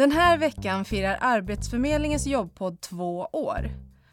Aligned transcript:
Den 0.00 0.12
här 0.12 0.38
veckan 0.38 0.84
firar 0.84 1.18
Arbetsförmedlingens 1.20 2.26
jobbpodd 2.26 2.80
två 2.80 3.28
år. 3.32 3.70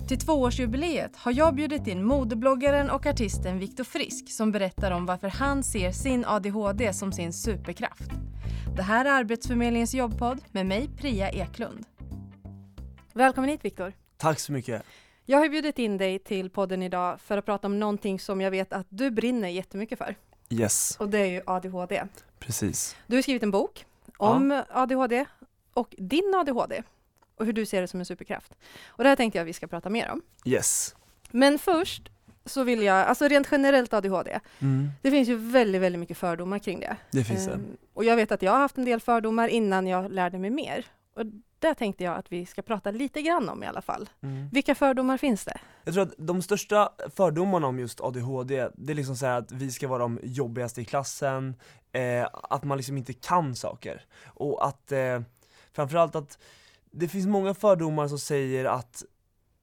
Till 0.07 0.19
tvåårsjubileet 0.19 1.15
har 1.15 1.31
jag 1.31 1.55
bjudit 1.55 1.87
in 1.87 2.03
modebloggaren 2.03 2.89
och 2.89 3.05
artisten 3.05 3.59
Viktor 3.59 3.83
Frisk 3.83 4.31
som 4.31 4.51
berättar 4.51 4.91
om 4.91 5.05
varför 5.05 5.27
han 5.27 5.63
ser 5.63 5.91
sin 5.91 6.25
ADHD 6.25 6.93
som 6.93 7.11
sin 7.11 7.33
superkraft. 7.33 8.09
Det 8.75 8.81
här 8.81 9.05
är 9.05 9.09
Arbetsförmedlingens 9.09 9.93
jobbpodd 9.93 10.39
med 10.51 10.65
mig, 10.65 10.89
Priya 10.97 11.29
Eklund. 11.29 11.85
Välkommen 13.13 13.49
hit 13.49 13.65
Viktor. 13.65 13.93
Tack 14.17 14.39
så 14.39 14.51
mycket. 14.51 14.83
Jag 15.25 15.37
har 15.37 15.49
bjudit 15.49 15.79
in 15.79 15.97
dig 15.97 16.19
till 16.19 16.49
podden 16.49 16.83
idag 16.83 17.21
för 17.21 17.37
att 17.37 17.45
prata 17.45 17.67
om 17.67 17.79
någonting 17.79 18.19
som 18.19 18.41
jag 18.41 18.51
vet 18.51 18.73
att 18.73 18.87
du 18.89 19.11
brinner 19.11 19.49
jättemycket 19.49 19.97
för. 19.97 20.15
Yes. 20.49 20.97
Och 20.99 21.09
det 21.09 21.19
är 21.19 21.25
ju 21.25 21.41
ADHD. 21.45 22.03
Precis. 22.39 22.95
Du 23.07 23.15
har 23.15 23.21
skrivit 23.21 23.43
en 23.43 23.51
bok 23.51 23.85
om 24.17 24.51
ja. 24.51 24.65
ADHD 24.69 25.25
och 25.77 25.95
din 25.97 26.33
ADHD 26.35 26.83
och 27.35 27.45
hur 27.45 27.53
du 27.53 27.65
ser 27.65 27.81
det 27.81 27.87
som 27.87 27.99
en 27.99 28.05
superkraft. 28.05 28.55
Och 28.87 29.03
det 29.03 29.09
här 29.09 29.15
tänkte 29.15 29.37
jag 29.37 29.45
vi 29.45 29.53
ska 29.53 29.67
prata 29.67 29.89
mer 29.89 30.09
om. 30.09 30.21
Yes. 30.45 30.95
Men 31.31 31.59
först 31.59 32.09
så 32.45 32.63
vill 32.63 32.83
jag, 32.83 33.07
alltså 33.07 33.27
rent 33.27 33.47
generellt 33.51 33.93
ADHD, 33.93 34.39
mm. 34.59 34.89
det 35.01 35.11
finns 35.11 35.29
ju 35.29 35.35
väldigt, 35.35 35.81
väldigt 35.81 35.99
mycket 35.99 36.17
fördomar 36.17 36.59
kring 36.59 36.79
det. 36.79 36.97
Det 37.11 37.23
finns 37.23 37.45
det. 37.45 37.51
Um, 37.51 37.77
och 37.93 38.03
jag 38.03 38.15
vet 38.15 38.31
att 38.31 38.41
jag 38.41 38.51
har 38.51 38.59
haft 38.59 38.77
en 38.77 38.85
del 38.85 38.99
fördomar 38.99 39.47
innan 39.47 39.87
jag 39.87 40.11
lärde 40.11 40.39
mig 40.39 40.49
mer. 40.49 40.85
Och 41.15 41.25
det 41.59 41.73
tänkte 41.73 42.03
jag 42.03 42.15
att 42.15 42.31
vi 42.31 42.45
ska 42.45 42.61
prata 42.61 42.91
lite 42.91 43.21
grann 43.21 43.49
om 43.49 43.63
i 43.63 43.67
alla 43.67 43.81
fall. 43.81 44.09
Mm. 44.21 44.49
Vilka 44.49 44.75
fördomar 44.75 45.17
finns 45.17 45.45
det? 45.45 45.59
Jag 45.83 45.93
tror 45.93 46.03
att 46.03 46.13
de 46.17 46.41
största 46.41 46.89
fördomarna 47.15 47.67
om 47.67 47.79
just 47.79 48.01
ADHD, 48.01 48.69
det 48.75 48.93
är 48.93 48.95
liksom 48.95 49.15
så 49.15 49.25
att 49.25 49.51
vi 49.51 49.71
ska 49.71 49.87
vara 49.87 49.99
de 49.99 50.19
jobbigaste 50.23 50.81
i 50.81 50.85
klassen, 50.85 51.55
eh, 51.91 52.27
att 52.31 52.63
man 52.63 52.77
liksom 52.77 52.97
inte 52.97 53.13
kan 53.13 53.55
saker. 53.55 54.05
Och 54.25 54.67
att, 54.67 54.91
eh, 54.91 55.21
framförallt 55.77 56.15
att 56.15 56.37
det 56.91 57.07
finns 57.07 57.27
många 57.27 57.53
fördomar 57.53 58.07
som 58.07 58.19
säger 58.19 58.65
att, 58.65 59.03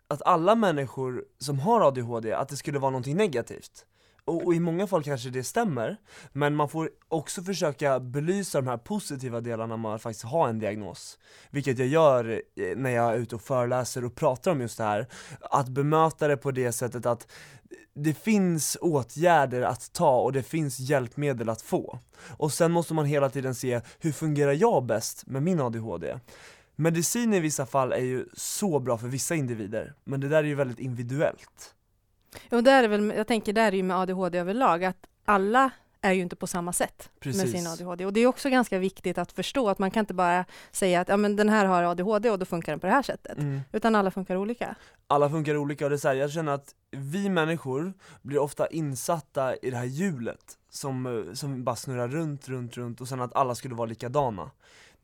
att 0.08 0.22
alla 0.22 0.54
människor 0.54 1.24
som 1.38 1.58
har 1.58 1.80
ADHD, 1.80 2.32
att 2.32 2.48
det 2.48 2.56
skulle 2.56 2.78
vara 2.78 2.90
någonting 2.90 3.16
negativt. 3.16 3.86
Och, 4.26 4.46
och, 4.46 4.54
i 4.54 4.60
många 4.60 4.86
fall 4.86 5.02
kanske 5.02 5.30
det 5.30 5.44
stämmer, 5.44 5.96
men 6.32 6.54
man 6.54 6.68
får 6.68 6.90
också 7.08 7.42
försöka 7.42 8.00
belysa 8.00 8.60
de 8.60 8.68
här 8.68 8.76
positiva 8.76 9.40
delarna 9.40 9.76
med 9.76 9.94
att 9.94 10.02
faktiskt 10.02 10.24
ha 10.24 10.48
en 10.48 10.58
diagnos. 10.58 11.18
Vilket 11.50 11.78
jag 11.78 11.88
gör 11.88 12.42
eh, 12.56 12.76
när 12.76 12.90
jag 12.90 13.12
är 13.14 13.18
ute 13.18 13.34
och 13.34 13.42
föreläser 13.42 14.04
och 14.04 14.14
pratar 14.14 14.50
om 14.50 14.60
just 14.60 14.78
det 14.78 14.84
här. 14.84 15.06
Att 15.40 15.68
bemöta 15.68 16.28
det 16.28 16.36
på 16.36 16.50
det 16.50 16.72
sättet 16.72 17.06
att 17.06 17.26
det 17.94 18.14
finns 18.14 18.76
åtgärder 18.80 19.62
att 19.62 19.92
ta 19.92 20.20
och 20.20 20.32
det 20.32 20.42
finns 20.42 20.78
hjälpmedel 20.78 21.48
att 21.48 21.62
få. 21.62 21.98
Och 22.36 22.52
sen 22.52 22.72
måste 22.72 22.94
man 22.94 23.04
hela 23.04 23.30
tiden 23.30 23.54
se, 23.54 23.80
hur 23.98 24.12
fungerar 24.12 24.52
jag 24.52 24.84
bäst 24.84 25.26
med 25.26 25.42
min 25.42 25.60
ADHD? 25.60 26.18
Medicin 26.76 27.34
i 27.34 27.40
vissa 27.40 27.66
fall 27.66 27.92
är 27.92 28.04
ju 28.04 28.26
så 28.32 28.80
bra 28.80 28.98
för 28.98 29.08
vissa 29.08 29.34
individer, 29.34 29.94
men 30.04 30.20
det 30.20 30.28
där 30.28 30.38
är 30.38 30.48
ju 30.48 30.54
väldigt 30.54 30.78
individuellt. 30.78 31.73
Jo, 32.50 32.60
där 32.60 32.84
är 32.84 32.88
väl, 32.88 33.12
jag 33.16 33.26
tänker 33.26 33.52
där 33.52 33.72
är 33.72 33.76
ju 33.76 33.82
med 33.82 33.96
ADHD 33.96 34.38
överlag, 34.38 34.84
att 34.84 35.06
alla 35.24 35.70
är 36.04 36.12
ju 36.12 36.22
inte 36.22 36.36
på 36.36 36.46
samma 36.46 36.72
sätt 36.72 37.10
Precis. 37.20 37.42
med 37.42 37.50
sin 37.50 37.66
ADHD. 37.66 38.06
Och 38.06 38.12
det 38.12 38.20
är 38.20 38.26
också 38.26 38.50
ganska 38.50 38.78
viktigt 38.78 39.18
att 39.18 39.32
förstå 39.32 39.68
att 39.68 39.78
man 39.78 39.90
kan 39.90 40.00
inte 40.00 40.14
bara 40.14 40.44
säga 40.72 41.00
att 41.00 41.08
ja, 41.08 41.16
men 41.16 41.36
den 41.36 41.48
här 41.48 41.64
har 41.64 41.82
ADHD 41.82 42.30
och 42.30 42.38
då 42.38 42.44
funkar 42.44 42.72
den 42.72 42.80
på 42.80 42.86
det 42.86 42.92
här 42.92 43.02
sättet. 43.02 43.38
Mm. 43.38 43.60
Utan 43.72 43.94
alla 43.94 44.10
funkar 44.10 44.36
olika. 44.36 44.74
Alla 45.06 45.30
funkar 45.30 45.56
olika 45.56 45.84
och 45.84 45.90
det 45.90 45.96
är 45.96 45.98
så 45.98 46.08
här, 46.08 46.14
jag 46.14 46.32
känner 46.32 46.52
att 46.52 46.74
vi 46.90 47.28
människor 47.28 47.92
blir 48.22 48.38
ofta 48.38 48.66
insatta 48.66 49.56
i 49.56 49.70
det 49.70 49.76
här 49.76 49.84
hjulet 49.84 50.58
som, 50.70 51.30
som 51.34 51.64
bara 51.64 51.76
snurrar 51.76 52.08
runt, 52.08 52.48
runt, 52.48 52.76
runt 52.76 53.00
och 53.00 53.08
sen 53.08 53.20
att 53.20 53.34
alla 53.36 53.54
skulle 53.54 53.74
vara 53.74 53.86
likadana 53.86 54.50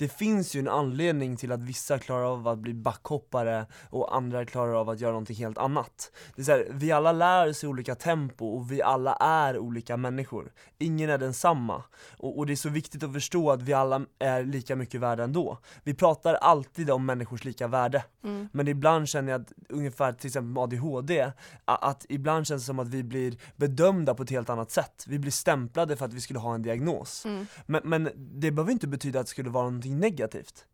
det 0.00 0.08
finns 0.08 0.54
ju 0.54 0.60
en 0.60 0.68
anledning 0.68 1.36
till 1.36 1.52
att 1.52 1.62
vissa 1.62 1.98
klarar 1.98 2.24
av 2.24 2.48
att 2.48 2.58
bli 2.58 2.74
backhoppare 2.74 3.66
och 3.90 4.16
andra 4.16 4.44
klarar 4.44 4.74
av 4.74 4.90
att 4.90 5.00
göra 5.00 5.12
någonting 5.12 5.36
helt 5.36 5.58
annat. 5.58 6.12
Det 6.36 6.42
är 6.42 6.44
så 6.44 6.52
här, 6.52 6.66
vi 6.70 6.92
alla 6.92 7.12
lär 7.12 7.48
oss 7.48 7.64
i 7.64 7.66
olika 7.66 7.94
tempo 7.94 8.46
och 8.46 8.72
vi 8.72 8.82
alla 8.82 9.12
är 9.14 9.58
olika 9.58 9.96
människor. 9.96 10.52
Ingen 10.78 11.10
är 11.10 11.18
densamma. 11.18 11.82
Och, 12.18 12.38
och 12.38 12.46
det 12.46 12.52
är 12.52 12.56
så 12.56 12.68
viktigt 12.68 13.02
att 13.02 13.12
förstå 13.12 13.50
att 13.50 13.62
vi 13.62 13.72
alla 13.72 14.06
är 14.18 14.44
lika 14.44 14.76
mycket 14.76 15.00
värda 15.00 15.24
ändå. 15.24 15.58
Vi 15.84 15.94
pratar 15.94 16.34
alltid 16.34 16.90
om 16.90 17.06
människors 17.06 17.44
lika 17.44 17.68
värde. 17.68 18.04
Mm. 18.24 18.48
Men 18.52 18.68
ibland 18.68 19.08
känner 19.08 19.32
jag 19.32 19.40
att, 19.40 19.52
ungefär 19.68 20.12
till 20.12 20.26
exempel 20.26 20.52
med 20.52 20.62
ADHD, 20.62 21.32
att, 21.64 22.06
ibland 22.08 22.46
känns 22.46 22.62
det 22.62 22.66
som 22.66 22.78
att 22.78 22.88
vi 22.88 23.02
blir 23.02 23.38
bedömda 23.56 24.14
på 24.14 24.22
ett 24.22 24.30
helt 24.30 24.50
annat 24.50 24.70
sätt. 24.70 25.04
Vi 25.08 25.18
blir 25.18 25.32
stämplade 25.32 25.96
för 25.96 26.04
att 26.04 26.14
vi 26.14 26.20
skulle 26.20 26.38
ha 26.38 26.54
en 26.54 26.62
diagnos. 26.62 27.24
Mm. 27.24 27.46
Men, 27.66 27.82
men 27.84 28.10
det 28.16 28.50
behöver 28.50 28.72
inte 28.72 28.88
betyda 28.88 29.20
att 29.20 29.26
det 29.26 29.30
skulle 29.30 29.50
vara 29.50 29.64
någonting 29.64 29.89
någonting 29.90 29.98
negativt. 29.98 30.66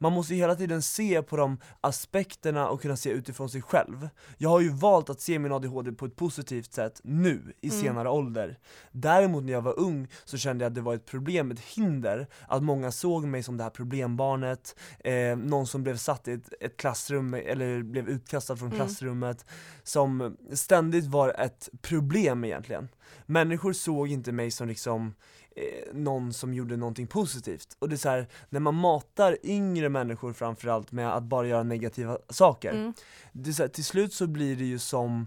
Man 0.00 0.12
måste 0.12 0.34
ju 0.34 0.40
hela 0.40 0.54
tiden 0.54 0.82
se 0.82 1.22
på 1.22 1.36
de 1.36 1.58
aspekterna 1.80 2.68
och 2.68 2.82
kunna 2.82 2.96
se 2.96 3.10
utifrån 3.10 3.50
sig 3.50 3.62
själv. 3.62 4.08
Jag 4.38 4.50
har 4.50 4.60
ju 4.60 4.68
valt 4.68 5.10
att 5.10 5.20
se 5.20 5.38
min 5.38 5.52
ADHD 5.52 5.92
på 5.92 6.06
ett 6.06 6.16
positivt 6.16 6.72
sätt 6.72 7.00
nu, 7.04 7.54
i 7.60 7.68
mm. 7.68 7.80
senare 7.80 8.08
ålder. 8.08 8.58
Däremot 8.92 9.44
när 9.44 9.52
jag 9.52 9.62
var 9.62 9.78
ung 9.78 10.08
så 10.24 10.36
kände 10.36 10.64
jag 10.64 10.70
att 10.70 10.74
det 10.74 10.80
var 10.80 10.94
ett 10.94 11.06
problem, 11.06 11.50
ett 11.50 11.60
hinder, 11.60 12.28
att 12.48 12.62
många 12.62 12.92
såg 12.92 13.24
mig 13.24 13.42
som 13.42 13.56
det 13.56 13.62
här 13.62 13.70
problembarnet, 13.70 14.76
eh, 15.04 15.36
någon 15.36 15.66
som 15.66 15.82
blev 15.82 15.96
satt 15.96 16.28
i 16.28 16.32
ett, 16.32 16.52
ett, 16.60 16.76
klassrum, 16.76 17.34
eller 17.34 17.82
blev 17.82 18.08
utkastad 18.08 18.56
från 18.56 18.68
mm. 18.68 18.78
klassrummet, 18.78 19.46
som 19.82 20.36
ständigt 20.52 21.06
var 21.06 21.40
ett 21.40 21.68
problem 21.82 22.44
egentligen. 22.44 22.88
Människor 23.26 23.72
såg 23.72 24.08
inte 24.08 24.32
mig 24.32 24.50
som 24.50 24.68
liksom 24.68 25.14
eh, 25.58 25.94
någon 25.94 26.32
som 26.32 26.54
gjorde 26.54 26.76
någonting 26.76 27.06
positivt. 27.06 27.76
Och 27.78 27.88
det 27.88 27.94
är 27.94 27.96
så 27.96 28.08
här, 28.08 28.28
när 28.48 28.60
man 28.60 28.74
matar 28.74 29.36
yngre 29.42 29.88
människor 29.88 30.32
framförallt 30.32 30.92
med 30.92 31.16
att 31.16 31.22
bara 31.22 31.46
göra 31.46 31.62
negativa 31.62 32.18
saker, 32.28 32.72
mm. 32.72 32.92
det 33.32 33.50
är 33.50 33.54
så 33.54 33.62
här, 33.62 33.68
till 33.68 33.84
slut 33.84 34.12
så 34.12 34.26
blir 34.26 34.56
det 34.56 34.64
ju 34.64 34.78
som 34.78 35.26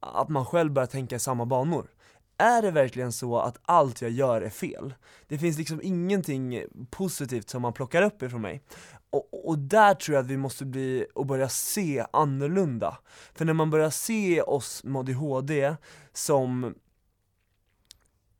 att 0.00 0.28
man 0.28 0.46
själv 0.46 0.72
börjar 0.72 0.86
tänka 0.86 1.16
i 1.16 1.18
samma 1.18 1.46
banor. 1.46 1.86
Är 2.38 2.62
det 2.62 2.70
verkligen 2.70 3.12
så 3.12 3.38
att 3.38 3.58
allt 3.62 4.02
jag 4.02 4.10
gör 4.10 4.42
är 4.42 4.50
fel? 4.50 4.94
Det 5.28 5.38
finns 5.38 5.58
liksom 5.58 5.80
ingenting 5.82 6.64
positivt 6.90 7.50
som 7.50 7.62
man 7.62 7.72
plockar 7.72 8.02
upp 8.02 8.22
ifrån 8.22 8.42
mig. 8.42 8.62
Och, 9.10 9.48
och, 9.48 9.58
där 9.58 9.94
tror 9.94 10.14
jag 10.14 10.22
att 10.22 10.30
vi 10.30 10.36
måste 10.36 10.64
bli 10.64 11.06
och 11.14 11.26
börja 11.26 11.48
se 11.48 12.06
annorlunda. 12.12 12.98
För 13.34 13.44
när 13.44 13.52
man 13.52 13.70
börjar 13.70 13.90
se 13.90 14.42
oss 14.42 14.84
med 14.84 15.00
ADHD 15.00 15.74
som 16.12 16.74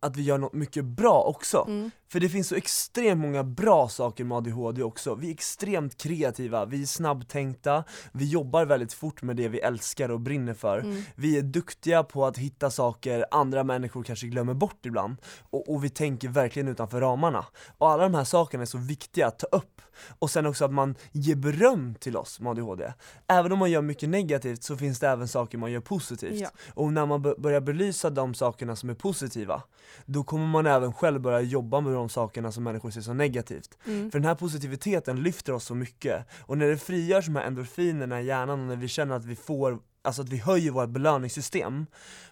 att 0.03 0.17
vi 0.17 0.23
gör 0.23 0.39
något 0.39 0.53
mycket 0.53 0.85
bra 0.85 1.23
också. 1.23 1.65
Mm. 1.69 1.91
För 2.13 2.21
det 2.21 2.29
finns 2.29 2.49
så 2.49 2.55
extremt 2.55 3.21
många 3.21 3.45
bra 3.45 3.89
saker 3.89 4.25
med 4.25 4.37
ADHD 4.37 4.83
också. 4.83 5.15
Vi 5.15 5.29
är 5.29 5.33
extremt 5.33 5.97
kreativa, 5.97 6.65
vi 6.65 6.83
är 6.83 6.87
snabbtänkta, 6.87 7.85
vi 8.13 8.25
jobbar 8.25 8.65
väldigt 8.65 8.93
fort 8.93 9.23
med 9.23 9.37
det 9.37 9.49
vi 9.49 9.59
älskar 9.59 10.09
och 10.09 10.21
brinner 10.21 10.55
för. 10.55 10.79
Mm. 10.79 11.03
Vi 11.15 11.39
är 11.39 11.43
duktiga 11.43 12.03
på 12.03 12.27
att 12.27 12.39
hitta 12.39 12.71
saker 12.71 13.25
andra 13.31 13.65
människor 13.65 14.03
kanske 14.03 14.27
glömmer 14.27 14.55
bort 14.55 14.87
ibland. 14.87 15.17
Och, 15.51 15.75
och 15.75 15.85
vi 15.85 15.91
tänker 15.91 16.29
verkligen 16.29 16.69
utanför 16.69 17.01
ramarna. 17.01 17.47
Och 17.79 17.91
alla 17.91 18.03
de 18.03 18.15
här 18.15 18.25
sakerna 18.25 18.63
är 18.63 18.67
så 18.67 18.79
viktiga 18.79 19.27
att 19.27 19.39
ta 19.39 19.47
upp. 19.47 19.83
Och 20.19 20.31
sen 20.31 20.47
också 20.47 20.65
att 20.65 20.73
man 20.73 20.95
ger 21.13 21.35
beröm 21.35 21.95
till 21.95 22.17
oss 22.17 22.41
med 22.41 22.51
ADHD. 22.51 22.93
Även 23.27 23.53
om 23.53 23.59
man 23.59 23.71
gör 23.71 23.83
mycket 23.83 24.09
negativt 24.09 24.63
så 24.63 24.77
finns 24.77 24.99
det 24.99 25.09
även 25.09 25.29
saker 25.29 25.59
man 25.59 25.73
gör 25.73 25.81
positivt. 25.81 26.41
Ja. 26.41 26.51
Och 26.75 26.93
när 26.93 27.07
man 27.07 27.23
börjar 27.23 27.61
belysa 27.61 28.11
de 28.11 28.35
sakerna 28.35 28.77
som 28.77 28.91
är 28.91 28.95
positiva, 28.95 29.63
då 30.05 30.23
kommer 30.23 30.47
man 30.47 30.67
även 30.67 30.93
själv 30.93 31.21
börja 31.21 31.41
jobba 31.41 31.81
med 31.81 31.93
de 31.93 32.09
sakerna 32.09 32.53
som 32.53 32.65
människor 32.65 32.91
ser 32.91 33.01
som 33.01 33.17
negativt. 33.17 33.79
Mm. 33.87 34.11
För 34.11 34.19
den 34.19 34.29
här 34.29 34.35
positiviteten 34.35 35.23
lyfter 35.23 35.53
oss 35.53 35.65
så 35.65 35.75
mycket. 35.75 36.27
Och 36.41 36.59
när 36.59 36.69
det 36.69 36.79
frigörs 36.79 37.27
de 37.27 37.37
här 37.37 37.45
endorfinerna 37.45 38.21
i 38.21 38.25
hjärnan 38.25 38.61
och 38.61 38.67
när 38.67 38.77
vi 38.77 38.89
känner 38.89 39.15
att 39.15 39.25
vi 39.25 39.37
får 39.37 39.79
Alltså 40.05 40.23
att 40.23 40.29
vi 40.29 40.39
höjer 40.39 40.71
vårt 40.71 40.89
belöningssystem 40.89 41.87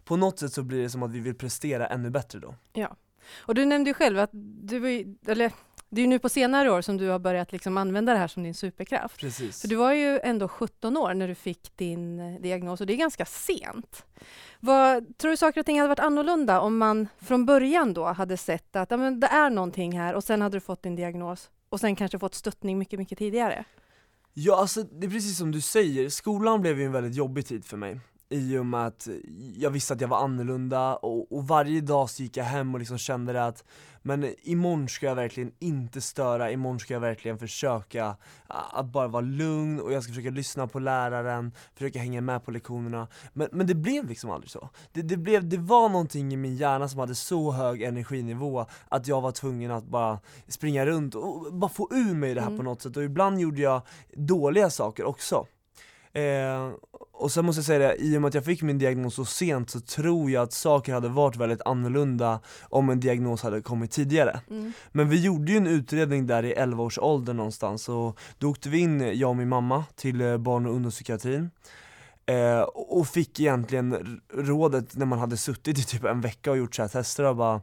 På 0.05 0.17
något 0.17 0.39
sätt 0.39 0.53
så 0.53 0.63
blir 0.63 0.83
det 0.83 0.91
som 0.91 1.03
att 1.03 1.11
vi 1.11 1.21
vill 1.21 1.35
prestera 1.35 1.87
ännu 1.87 2.11
bättre 2.11 2.39
då 2.39 2.55
Ja, 2.73 2.97
och 3.39 3.55
du 3.55 3.65
nämnde 3.65 3.91
ju 3.91 3.95
själv 3.95 4.19
att 4.19 4.31
du, 4.33 5.17
eller 5.27 5.53
det 5.91 6.01
är 6.01 6.03
ju 6.03 6.09
nu 6.09 6.19
på 6.19 6.29
senare 6.29 6.71
år 6.71 6.81
som 6.81 6.97
du 6.97 7.09
har 7.09 7.19
börjat 7.19 7.53
liksom 7.53 7.77
använda 7.77 8.13
det 8.13 8.19
här 8.19 8.29
som 8.29 8.43
din 8.43 8.55
superkraft. 8.55 9.21
Precis. 9.21 9.61
För 9.61 9.69
du 9.69 9.77
var 9.77 9.93
ju 9.93 10.21
ändå 10.23 10.49
17 10.49 10.97
år 10.97 11.15
när 11.15 11.29
du 11.29 11.35
fick 11.35 11.77
din 11.77 12.21
eh, 12.21 12.41
diagnos 12.41 12.81
och 12.81 12.87
det 12.87 12.93
är 12.93 12.97
ganska 12.97 13.25
sent. 13.25 14.05
Vad, 14.61 15.19
tror 15.19 15.31
du 15.31 15.37
saker 15.37 15.61
och 15.61 15.67
ting 15.67 15.79
hade 15.79 15.89
varit 15.89 15.99
annorlunda 15.99 16.61
om 16.61 16.79
man 16.79 17.09
från 17.19 17.47
början 17.47 17.95
då 17.95 18.05
hade 18.05 18.37
sett 18.37 18.77
att 18.77 18.91
ja, 18.91 18.97
men 18.97 19.21
det 19.21 19.27
är 19.27 19.51
någonting 19.51 19.99
här 19.99 20.15
och 20.15 20.25
sen 20.25 20.43
hade 20.43 20.57
du 20.57 20.61
fått 20.61 20.83
din 20.83 20.97
diagnos 20.97 21.51
och 21.69 21.81
sen 21.81 21.97
kanske 21.97 22.19
fått 22.19 22.35
stöttning 22.35 22.79
mycket, 22.79 22.99
mycket 22.99 23.19
tidigare? 23.19 23.65
Ja, 24.35 24.61
alltså 24.61 24.83
det 24.83 25.07
är 25.07 25.11
precis 25.11 25.39
som 25.39 25.53
du 25.53 25.61
säger, 25.61 26.09
skolan 26.09 26.61
blev 26.61 26.79
ju 26.79 26.87
en 26.87 26.93
väldigt 26.93 27.15
jobbig 27.15 27.47
tid 27.47 27.65
för 27.65 27.77
mig. 27.77 28.01
i 28.29 28.59
och 28.59 28.67
med 28.67 28.87
att 28.87 29.09
jag 29.57 29.71
visste 29.71 29.95
att 29.95 30.01
jag 30.01 30.09
var 30.09 30.25
annorlunda 30.25 30.97
och, 30.97 31.33
och 31.33 31.49
varje 31.49 31.81
dag 31.81 32.11
så 32.11 32.23
gick 32.23 32.37
jag 32.37 32.45
hem 32.45 32.75
och 32.75 32.79
liksom 32.79 32.99
kände 32.99 33.45
att 33.45 33.65
men 34.03 34.35
imorgon 34.43 34.89
ska 34.89 35.07
jag 35.07 35.15
verkligen 35.15 35.53
inte 35.59 36.01
störa, 36.01 36.51
imorgon 36.51 36.81
ska 36.81 36.95
jag 36.95 37.01
verkligen 37.01 37.39
försöka 37.39 38.17
att 38.49 38.87
bara 38.87 39.09
vara 39.09 39.21
lugn 39.21 39.81
och 39.81 39.93
jag 39.93 40.03
ska 40.03 40.13
försöka 40.13 40.31
lyssna 40.31 40.67
på 40.67 40.79
läraren, 40.79 41.53
försöka 41.75 41.99
hänga 41.99 42.21
med 42.21 42.45
på 42.45 42.51
lektionerna. 42.51 43.09
Men, 43.33 43.49
men 43.53 43.67
det 43.67 43.75
blev 43.75 44.09
liksom 44.09 44.31
aldrig 44.31 44.51
så. 44.51 44.69
Det, 44.93 45.03
det, 45.03 45.17
blev, 45.17 45.49
det 45.49 45.59
var 45.59 45.89
någonting 45.89 46.33
i 46.33 46.37
min 46.37 46.57
hjärna 46.57 46.89
som 46.89 47.01
hade 47.01 47.15
så 47.15 47.53
hög 47.53 47.83
energinivå 47.83 48.67
att 48.89 49.07
jag 49.07 49.21
var 49.21 49.33
tvungen 49.33 49.71
att 49.71 49.85
bara 49.85 50.21
springa 50.49 50.87
runt 50.87 51.15
och 51.15 51.53
bara 51.53 51.71
få 51.71 51.89
ur 51.91 52.15
mig 52.15 52.35
det 52.35 52.41
här 52.41 52.49
mm. 52.49 52.59
på 52.59 52.65
något 52.65 52.83
sätt 52.83 52.97
och 52.97 53.05
ibland 53.05 53.41
gjorde 53.41 53.61
jag 53.61 53.83
dåliga 54.17 54.71
saker 54.71 55.05
också. 55.05 55.47
Eh, 56.13 56.71
och 57.21 57.33
sen 57.33 57.45
måste 57.45 57.59
jag 57.59 57.67
säga 57.67 57.79
det, 57.79 57.97
i 57.97 58.17
och 58.17 58.21
med 58.23 58.29
att 58.29 58.35
jag 58.35 58.45
fick 58.45 58.63
min 58.63 58.79
diagnos 58.79 59.15
så 59.15 59.25
sent 59.25 59.71
så 59.71 59.81
tror 59.81 60.31
jag 60.31 60.43
att 60.43 60.53
saker 60.53 60.93
hade 60.93 61.09
varit 61.09 61.37
väldigt 61.37 61.63
annorlunda 61.65 62.41
om 62.63 62.91
en 62.91 63.01
diagnos 63.01 63.43
hade 63.43 63.63
kommit 63.63 63.91
tidigare. 63.91 64.41
Mm. 64.51 64.73
Men 64.93 65.09
vi 65.09 65.21
gjorde 65.21 65.53
ju 65.53 65.59
en 65.59 65.67
utredning 65.67 66.27
där 66.27 66.45
i 66.45 66.53
11 66.53 66.83
års 66.83 66.99
ålder 66.99 67.35
någonstans 67.35 67.89
och 67.89 68.19
då 68.39 68.51
åkte 68.51 68.69
vi 68.69 68.79
in, 68.79 69.19
jag 69.19 69.31
och 69.31 69.37
min 69.37 69.49
mamma, 69.49 69.85
till 69.95 70.21
eh, 70.21 70.37
barn 70.37 70.67
och 70.67 70.73
ungdomspsykiatrin. 70.73 71.51
Eh, 72.27 72.61
och 72.75 73.09
fick 73.09 73.41
egentligen 73.41 74.21
rådet 74.35 74.97
när 74.97 75.07
man 75.07 75.19
hade 75.19 75.37
suttit 75.37 75.79
i 75.79 75.85
typ 75.85 76.05
en 76.05 76.21
vecka 76.21 76.51
och 76.51 76.59
gjort 76.59 76.75
så 76.75 76.83
här 76.83 76.89
tester 76.89 77.25
och 77.25 77.37
bara 77.37 77.61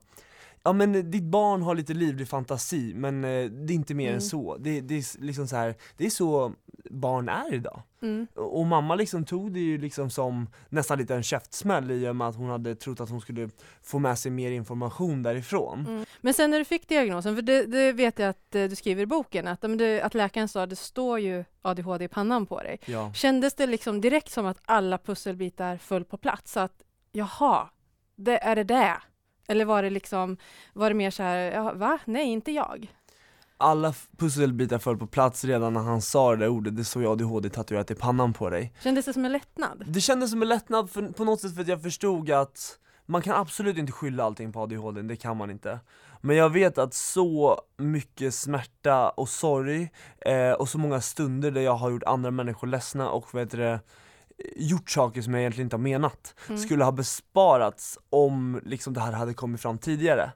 Ja 0.68 0.74
men 0.74 1.12
ditt 1.12 1.24
barn 1.24 1.62
har 1.62 1.76
lite 1.76 1.94
livlig 1.94 2.28
fantasi 2.28 2.94
men 2.96 3.24
eh, 3.24 3.46
det 3.46 3.74
är 3.74 3.76
inte 3.76 3.94
mer 3.94 4.06
mm. 4.06 4.16
än 4.16 4.22
så. 4.22 4.58
Det, 4.58 4.82
det, 4.82 4.96
är 4.96 5.22
liksom 5.22 5.48
så 5.48 5.56
här, 5.56 5.76
det 5.98 6.06
är 6.06 6.10
så 6.10 6.54
barn 6.90 7.30
är 7.30 7.54
idag. 7.54 7.82
Mm. 8.02 8.28
Och 8.36 8.66
mamma 8.66 8.96
liksom 8.96 9.26
tog 9.26 9.54
det 9.54 9.60
ju 9.60 9.78
liksom 9.78 10.10
som 10.10 10.50
nästan 10.70 10.98
lite 10.98 11.16
en 11.16 11.24
käftsmäll 11.24 11.92
i 11.92 12.08
och 12.08 12.16
med 12.16 12.28
att 12.28 12.36
hon 12.36 12.50
hade 12.50 12.76
trott 12.76 13.00
att 13.00 13.10
hon 13.10 13.22
skulle 13.22 13.50
få 13.84 14.00
med 14.00 14.20
sig 14.20 14.32
mer 14.32 14.52
information 14.52 15.24
därifrån. 15.24 15.86
Mm. 15.88 16.06
Men 16.22 16.34
sen 16.34 16.52
när 16.52 16.60
du 16.60 16.66
fick 16.66 16.88
diagnosen, 16.88 17.36
för 17.36 17.42
det, 17.42 17.66
det 17.66 17.92
vet 17.92 18.20
jag 18.20 18.30
att 18.30 18.56
eh, 18.56 18.64
du 18.64 18.76
skriver 18.76 19.04
i 19.04 19.06
boken, 19.06 19.48
att, 19.48 19.64
att 20.04 20.14
läkaren 20.14 20.48
sa 20.48 20.64
att 20.64 20.70
det 20.70 20.76
står 20.76 21.20
ju 21.20 21.46
ADHD 21.62 22.06
i 22.06 22.08
pannan 22.08 22.46
på 22.46 22.64
dig. 22.64 22.80
Ja. 22.86 23.14
Kändes 23.14 23.54
det 23.54 23.68
liksom 23.68 24.02
direkt 24.02 24.32
som 24.32 24.46
att 24.46 24.58
alla 24.66 24.98
pusselbitar 24.98 25.78
föll 25.78 26.06
på 26.06 26.18
plats? 26.18 26.52
Så 26.52 26.60
att 26.60 26.84
jaha, 27.12 27.70
det, 28.16 28.38
är 28.38 28.56
det 28.56 28.64
det? 28.64 28.98
Eller 29.48 29.66
var 29.66 29.84
det 29.84 29.90
liksom, 29.90 30.38
var 30.74 30.90
det 30.90 30.96
mer 30.96 31.12
så 31.12 31.24
här, 31.24 31.38
ja, 31.38 31.74
va? 31.74 32.00
Nej, 32.06 32.28
inte 32.28 32.52
jag? 32.52 32.88
alla 33.60 33.94
pusselbitar 34.18 34.80
föll 34.80 34.98
på 34.98 35.08
plats 35.08 35.46
redan 35.46 35.74
när 35.74 35.82
han 35.82 36.02
sa 36.02 36.32
det 36.32 36.38
där 36.38 36.48
ordet, 36.48 36.76
det 36.78 36.84
såg 36.84 37.04
jag 37.04 37.12
ADHD 37.12 37.50
tatuerat 37.50 37.92
i 37.92 37.96
pannan 37.96 38.34
på 38.34 38.50
dig 38.50 38.74
Kändes 38.84 39.06
det 39.06 39.14
som 39.14 39.26
en 39.26 39.32
lättnad? 39.32 39.84
Det 39.88 40.02
kändes 40.02 40.32
som 40.32 40.42
en 40.42 40.48
lättnad 40.48 40.90
för, 40.90 41.02
på 41.02 41.24
något 41.24 41.42
sätt 41.42 41.56
för 41.56 41.62
att 41.62 41.68
jag 41.68 41.82
förstod 41.82 42.32
att 42.32 42.80
man 43.06 43.22
kan 43.22 43.36
absolut 43.36 43.78
inte 43.78 43.92
skylla 43.92 44.24
allting 44.24 44.52
på 44.52 44.62
ADHD, 44.62 45.02
det 45.02 45.16
kan 45.16 45.38
man 45.38 45.52
inte 45.52 45.80
Men 46.22 46.36
jag 46.36 46.50
vet 46.50 46.78
att 46.78 46.94
så 46.94 47.62
mycket 47.78 48.34
smärta 48.34 49.10
och 49.10 49.30
sorg, 49.30 49.90
eh, 50.20 50.52
och 50.52 50.70
så 50.70 50.78
många 50.78 51.02
stunder 51.02 51.52
där 51.52 51.62
jag 51.62 51.76
har 51.76 51.90
gjort 51.92 52.04
andra 52.04 52.32
människor 52.32 52.68
ledsna 52.68 53.10
och 53.10 53.36
vet 53.36 53.52
det, 53.52 53.80
gjort 54.56 54.90
saker 54.90 55.22
som 55.22 55.34
jag 55.34 55.42
egentligen 55.42 55.66
inte 55.66 55.76
har 55.76 55.82
menat, 55.82 56.36
mm. 56.48 56.62
skulle 56.62 56.84
ha 56.84 56.92
besparats 56.92 57.98
om 58.10 58.62
liksom 58.66 58.94
det 58.94 59.02
här 59.02 59.12
hade 59.12 59.34
kommit 59.34 59.62
fram 59.62 59.78
tidigare 59.78 60.32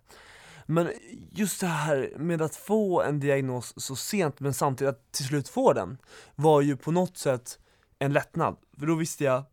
men 0.71 0.91
just 1.31 1.61
det 1.61 1.67
här 1.67 2.13
med 2.17 2.41
att 2.41 2.55
få 2.55 3.01
en 3.01 3.19
diagnos 3.19 3.73
så 3.77 3.95
sent 3.95 4.39
men 4.39 4.53
samtidigt 4.53 4.95
att 4.95 5.11
till 5.11 5.25
slut 5.25 5.49
få 5.49 5.73
den 5.73 5.97
var 6.35 6.61
ju 6.61 6.77
på 6.77 6.91
något 6.91 7.17
sätt 7.17 7.59
en 7.99 8.13
lättnad, 8.13 8.55
för 8.79 8.85
då 8.85 8.95
visste 8.95 9.23
jag 9.23 9.43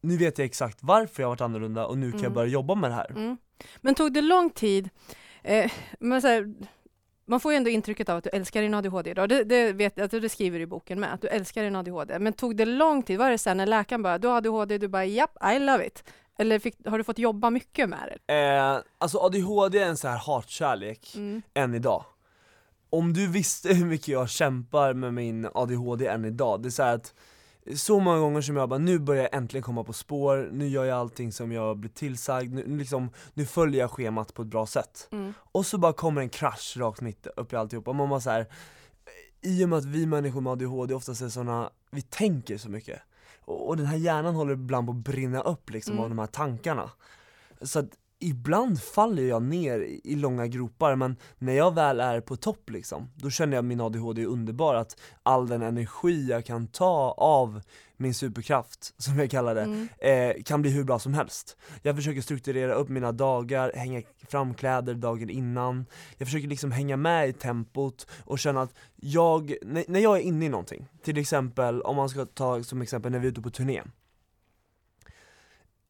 nu 0.00 0.16
vet 0.16 0.38
jag 0.38 0.44
exakt 0.44 0.78
varför 0.80 1.22
jag 1.22 1.28
varit 1.28 1.40
annorlunda 1.40 1.86
och 1.86 1.98
nu 1.98 2.10
kan 2.10 2.18
mm. 2.18 2.24
jag 2.24 2.32
börja 2.32 2.48
jobba 2.48 2.74
med 2.74 2.90
det 2.90 2.94
här. 2.94 3.10
Mm. 3.10 3.36
Men 3.80 3.94
tog 3.94 4.12
det 4.12 4.20
lång 4.20 4.50
tid, 4.50 4.90
eh, 5.42 5.72
men 6.00 6.22
så 6.22 6.28
här, 6.28 6.54
man 7.26 7.40
får 7.40 7.52
ju 7.52 7.56
ändå 7.56 7.70
intrycket 7.70 8.08
av 8.08 8.16
att 8.16 8.24
du 8.24 8.30
älskar 8.30 8.62
din 8.62 8.74
ADHD 8.74 9.10
idag. 9.10 9.28
Det, 9.28 9.44
det, 9.44 9.72
vet, 9.72 9.98
alltså 9.98 10.20
det 10.20 10.28
skriver 10.28 10.58
du 10.58 10.64
i 10.64 10.66
boken 10.66 11.00
med, 11.00 11.14
att 11.14 11.20
du 11.20 11.28
älskar 11.28 11.62
din 11.62 11.76
ADHD. 11.76 12.18
Men 12.18 12.32
tog 12.32 12.56
det 12.56 12.64
lång 12.64 13.02
tid? 13.02 13.18
Var 13.18 13.30
det 13.30 13.38
sen 13.38 13.56
när 13.56 13.66
läkaren 13.66 14.02
bara, 14.02 14.18
du 14.18 14.28
har 14.28 14.36
ADHD, 14.36 14.78
du 14.78 14.88
bara, 14.88 15.04
japp, 15.04 15.36
I 15.54 15.58
love 15.58 15.86
it. 15.86 16.04
Eller 16.38 16.58
fick, 16.58 16.86
har 16.86 16.98
du 16.98 17.04
fått 17.04 17.18
jobba 17.18 17.50
mycket 17.50 17.88
med 17.88 18.18
det? 18.26 18.34
Eh, 18.34 18.78
alltså 18.98 19.18
ADHD 19.18 19.78
är 19.78 19.86
en 19.86 19.96
så 19.96 20.08
här 20.08 20.18
hatkärlek, 20.18 21.12
mm. 21.14 21.42
än 21.54 21.74
idag. 21.74 22.04
Om 22.90 23.12
du 23.12 23.26
visste 23.26 23.74
hur 23.74 23.86
mycket 23.86 24.08
jag 24.08 24.30
kämpar 24.30 24.94
med 24.94 25.14
min 25.14 25.48
ADHD 25.54 26.06
än 26.06 26.24
idag, 26.24 26.62
det 26.62 26.68
är 26.68 26.70
så 26.70 26.82
att 26.82 27.14
så 27.76 28.00
många 28.00 28.18
gånger 28.18 28.40
som 28.40 28.56
jag 28.56 28.68
bara, 28.68 28.78
nu 28.78 28.98
börjar 28.98 29.22
jag 29.22 29.34
äntligen 29.34 29.62
komma 29.62 29.84
på 29.84 29.92
spår, 29.92 30.48
nu 30.52 30.68
gör 30.68 30.84
jag 30.84 30.98
allting 30.98 31.32
som 31.32 31.52
jag 31.52 31.76
blir 31.76 31.90
tillsagd, 31.90 32.54
nu, 32.54 32.78
liksom, 32.78 33.10
nu 33.34 33.46
följer 33.46 33.80
jag 33.80 33.90
schemat 33.90 34.34
på 34.34 34.42
ett 34.42 34.48
bra 34.48 34.66
sätt. 34.66 35.08
Mm. 35.12 35.34
Och 35.38 35.66
så 35.66 35.78
bara 35.78 35.92
kommer 35.92 36.20
en 36.20 36.28
krasch 36.28 36.76
rakt 36.76 37.00
mitt 37.00 37.26
upp 37.26 37.52
i 37.52 37.56
alltihopa, 37.56 37.92
man 37.92 38.08
bara 38.08 38.20
så 38.20 38.30
här, 38.30 38.46
i 39.40 39.64
och 39.64 39.68
med 39.68 39.78
att 39.78 39.84
vi 39.84 40.06
människor 40.06 40.40
med 40.40 40.52
ADHD 40.52 40.94
oftast 40.94 41.22
är 41.22 41.28
såna, 41.28 41.70
vi 41.90 42.02
tänker 42.02 42.58
så 42.58 42.68
mycket 42.68 43.00
och, 43.44 43.68
och 43.68 43.76
den 43.76 43.86
här 43.86 43.96
hjärnan 43.96 44.34
håller 44.34 44.52
ibland 44.52 44.86
på 44.86 44.92
att 44.92 44.98
brinna 44.98 45.40
upp 45.40 45.70
liksom 45.70 45.92
mm. 45.92 46.04
av 46.04 46.08
de 46.10 46.18
här 46.18 46.26
tankarna. 46.26 46.90
Så 47.62 47.78
att 47.78 47.90
ibland 48.24 48.82
faller 48.82 49.22
jag 49.22 49.42
ner 49.42 50.00
i 50.04 50.16
långa 50.16 50.46
gropar 50.46 50.96
men 50.96 51.16
när 51.38 51.52
jag 51.52 51.74
väl 51.74 52.00
är 52.00 52.20
på 52.20 52.36
topp 52.36 52.70
liksom, 52.70 53.10
då 53.14 53.30
känner 53.30 53.56
jag 53.56 53.64
min 53.64 53.80
ADHD 53.80 54.22
är 54.22 54.26
underbar, 54.26 54.74
att 54.74 54.96
all 55.22 55.48
den 55.48 55.62
energi 55.62 56.26
jag 56.30 56.44
kan 56.44 56.66
ta 56.66 57.14
av 57.18 57.60
min 57.96 58.14
superkraft, 58.14 58.94
som 58.98 59.18
jag 59.18 59.30
kallar 59.30 59.54
det, 59.54 59.62
mm. 59.62 59.88
eh, 59.98 60.42
kan 60.42 60.62
bli 60.62 60.70
hur 60.70 60.84
bra 60.84 60.98
som 60.98 61.14
helst. 61.14 61.56
Jag 61.82 61.96
försöker 61.96 62.20
strukturera 62.20 62.74
upp 62.74 62.88
mina 62.88 63.12
dagar, 63.12 63.72
hänga 63.74 64.02
fram 64.28 64.54
kläder 64.54 64.94
dagen 64.94 65.30
innan, 65.30 65.86
jag 66.18 66.28
försöker 66.28 66.48
liksom 66.48 66.72
hänga 66.72 66.96
med 66.96 67.28
i 67.28 67.32
tempot 67.32 68.06
och 68.24 68.38
känna 68.38 68.62
att 68.62 68.74
jag, 68.96 69.54
när, 69.62 69.84
när 69.88 70.00
jag 70.00 70.16
är 70.16 70.22
inne 70.22 70.46
i 70.46 70.48
någonting, 70.48 70.88
till 71.02 71.18
exempel 71.18 71.82
om 71.82 71.96
man 71.96 72.08
ska 72.08 72.26
ta 72.26 72.62
som 72.62 72.82
exempel 72.82 73.12
när 73.12 73.18
vi 73.18 73.26
är 73.26 73.30
ute 73.30 73.42
på 73.42 73.50
turné, 73.50 73.82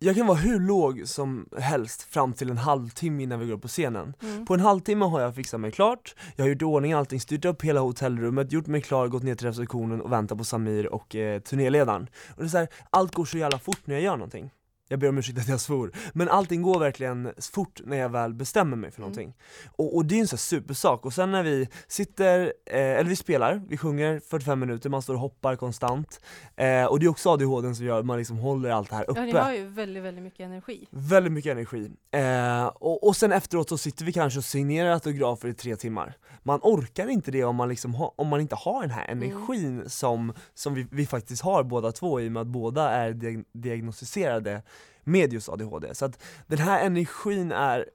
jag 0.05 0.17
kan 0.17 0.27
vara 0.27 0.39
hur 0.39 0.61
låg 0.61 1.09
som 1.09 1.49
helst 1.59 2.03
fram 2.03 2.33
till 2.33 2.51
en 2.51 2.59
halvtimme 2.59 3.23
innan 3.23 3.41
vi 3.41 3.47
går 3.47 3.55
upp 3.55 3.63
på 3.63 3.69
scenen. 3.69 4.15
Mm. 4.23 4.47
På 4.47 4.55
en 4.55 4.61
halvtimme 4.61 5.05
har 5.05 5.21
jag 5.21 5.35
fixat 5.35 5.61
mig 5.61 5.71
klart, 5.71 6.15
jag 6.37 6.45
har 6.45 6.49
gjort 6.49 6.63
i 6.63 6.65
ordning 6.65 6.93
allting, 6.93 7.21
styrt 7.21 7.45
upp 7.45 7.63
hela 7.63 7.81
hotellrummet, 7.81 8.53
gjort 8.53 8.67
mig 8.67 8.81
klar, 8.81 9.09
gått 9.09 9.23
ner 9.23 9.35
till 9.35 9.47
receptionen 9.47 10.01
och 10.01 10.13
väntat 10.13 10.39
på 10.39 10.45
Samir 10.45 10.87
och 10.87 11.17
eh, 11.17 11.41
turnéledaren. 11.41 12.09
Och 12.29 12.43
det 12.43 12.47
är 12.47 12.49
så 12.49 12.59
här, 12.59 12.69
allt 12.91 13.15
går 13.15 13.25
så 13.25 13.39
jävla 13.39 13.59
fort 13.59 13.81
när 13.85 13.95
jag 13.95 14.05
gör 14.05 14.17
någonting. 14.17 14.51
Jag 14.89 15.01
ber 15.01 15.09
om 15.09 15.19
ursäkt 15.19 15.39
att 15.39 15.49
jag 15.49 15.61
svor, 15.61 15.93
men 16.13 16.29
allting 16.29 16.63
går 16.63 16.81
verkligen 16.81 17.33
fort 17.53 17.81
när 17.85 17.97
jag 17.97 18.09
väl 18.09 18.35
bestämmer 18.35 18.77
mig 18.77 18.91
för 18.91 19.01
mm. 19.01 19.11
någonting. 19.11 19.35
Och, 19.77 19.97
och 19.97 20.05
det 20.05 20.15
är 20.15 20.21
en 20.21 20.29
sån 20.29 20.39
supersak, 20.39 21.05
och 21.05 21.13
sen 21.13 21.33
när 21.33 21.43
vi 21.43 21.69
sitter, 21.89 22.41
eh, 22.67 22.81
eller 22.81 23.05
vi 23.05 23.17
spelar, 23.17 23.63
vi 23.69 23.77
sjunger 23.77 24.21
45 24.21 24.61
minuter, 24.61 24.91
man 24.91 25.03
står 25.03 25.15
och 25.15 25.21
hoppar 25.21 25.57
konstant, 25.57 26.21
eh, 26.57 26.85
och 26.85 27.01
det 27.01 27.07
är 27.07 27.11
också 27.11 27.31
ADHD 27.31 27.75
som 27.75 27.87
gör 27.87 27.99
att 27.99 28.07
man 28.07 28.19
liksom 28.19 28.39
håller 28.39 28.71
allt 28.71 28.91
det 28.91 28.97
här 28.97 29.11
uppe. 29.11 29.21
Ja, 29.21 29.27
ni 29.27 29.33
har 29.33 29.53
ju 29.53 29.69
väldigt, 29.69 30.03
väldigt 30.03 30.25
mycket 30.25 30.41
energi. 30.41 30.89
Väldigt 30.91 31.33
mycket 31.33 31.53
energi. 31.53 31.91
Eh, 32.11 32.67
och, 32.67 33.07
och 33.07 33.17
sen 33.17 33.33
efteråt 33.33 33.69
så 33.69 33.79
sitter 33.79 34.05
vi 34.05 34.13
kanske 34.13 34.39
och 34.39 34.45
signerar 34.45 34.91
autografer 34.91 35.49
i 35.49 35.55
tre 35.55 35.77
timmar. 35.77 36.17
Man 36.43 36.61
orkar 36.63 37.09
inte 37.09 37.31
det 37.31 37.45
om 37.45 37.57
man, 37.57 37.69
liksom 37.69 37.95
ha, 37.95 38.15
om 38.17 38.29
man 38.29 38.41
inte 38.41 38.55
har 38.55 38.83
den 38.83 38.91
här 38.91 39.09
mm. 39.09 39.23
energin 39.23 39.75
mm. 39.75 39.89
som, 39.89 40.33
som 40.55 40.75
vi, 40.75 40.87
vi 40.91 41.07
faktiskt 41.07 41.43
har 41.43 41.63
båda 41.63 41.93
två 41.93 42.21
i 42.21 42.29
och 42.29 42.33
med 42.33 42.41
att 42.41 42.47
båda 42.47 42.91
är 42.91 43.43
diagnostiserade 43.53 44.63
med 45.05 45.33
just 45.33 45.49
ADHD. 45.49 45.95
Så 45.95 46.05
att 46.05 46.23
den 46.47 46.59
här 46.59 46.87
energin 46.87 47.53
är 47.53 47.91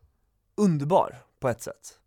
underbar 0.56 1.16
på 1.40 1.50
ett 1.50 1.62
sätt. 1.62 2.00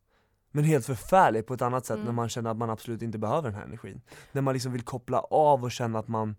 Men 0.51 0.65
helt 0.65 0.87
förfärlig 0.87 1.47
på 1.47 1.55
ett 1.55 1.63
annat 1.63 1.87
sätt 1.87 1.95
mm. 1.95 2.07
när 2.07 2.13
man 2.13 2.29
känner 2.29 2.51
att 2.51 2.57
man 2.57 2.71
absolut 2.71 3.03
inte 3.03 3.19
behöver 3.19 3.43
den 3.43 3.55
här 3.55 3.65
energin. 3.65 4.01
När 4.33 4.43
man 4.43 4.55
liksom 4.55 4.73
vill 4.73 4.83
koppla 4.83 5.21
av 5.21 5.65
och 5.65 5.73
känna 5.73 5.99
att 5.99 6.09
man 6.09 6.37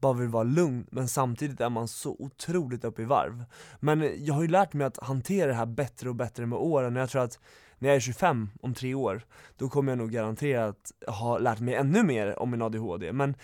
bara 0.00 0.12
vill 0.12 0.28
vara 0.28 0.44
lugn, 0.44 0.86
men 0.90 1.08
samtidigt 1.08 1.60
är 1.60 1.70
man 1.70 1.88
så 1.88 2.16
otroligt 2.18 2.84
uppe 2.84 3.02
i 3.02 3.04
varv. 3.04 3.44
Men 3.80 4.24
jag 4.24 4.34
har 4.34 4.42
ju 4.42 4.48
lärt 4.48 4.72
mig 4.72 4.86
att 4.86 4.96
hantera 4.96 5.46
det 5.46 5.54
här 5.54 5.66
bättre 5.66 6.08
och 6.08 6.14
bättre 6.14 6.46
med 6.46 6.58
åren, 6.58 6.96
och 6.96 7.02
jag 7.02 7.10
tror 7.10 7.22
att 7.22 7.38
när 7.78 7.88
jag 7.88 7.96
är 7.96 8.00
25, 8.00 8.50
om 8.62 8.74
tre 8.74 8.94
år, 8.94 9.22
då 9.56 9.68
kommer 9.68 9.92
jag 9.92 9.98
nog 9.98 10.10
garanterat 10.10 10.92
ha 11.06 11.38
lärt 11.38 11.60
mig 11.60 11.74
ännu 11.74 12.02
mer 12.02 12.38
om 12.38 12.50
min 12.50 12.62
ADHD. 12.62 13.12
Men 13.12 13.34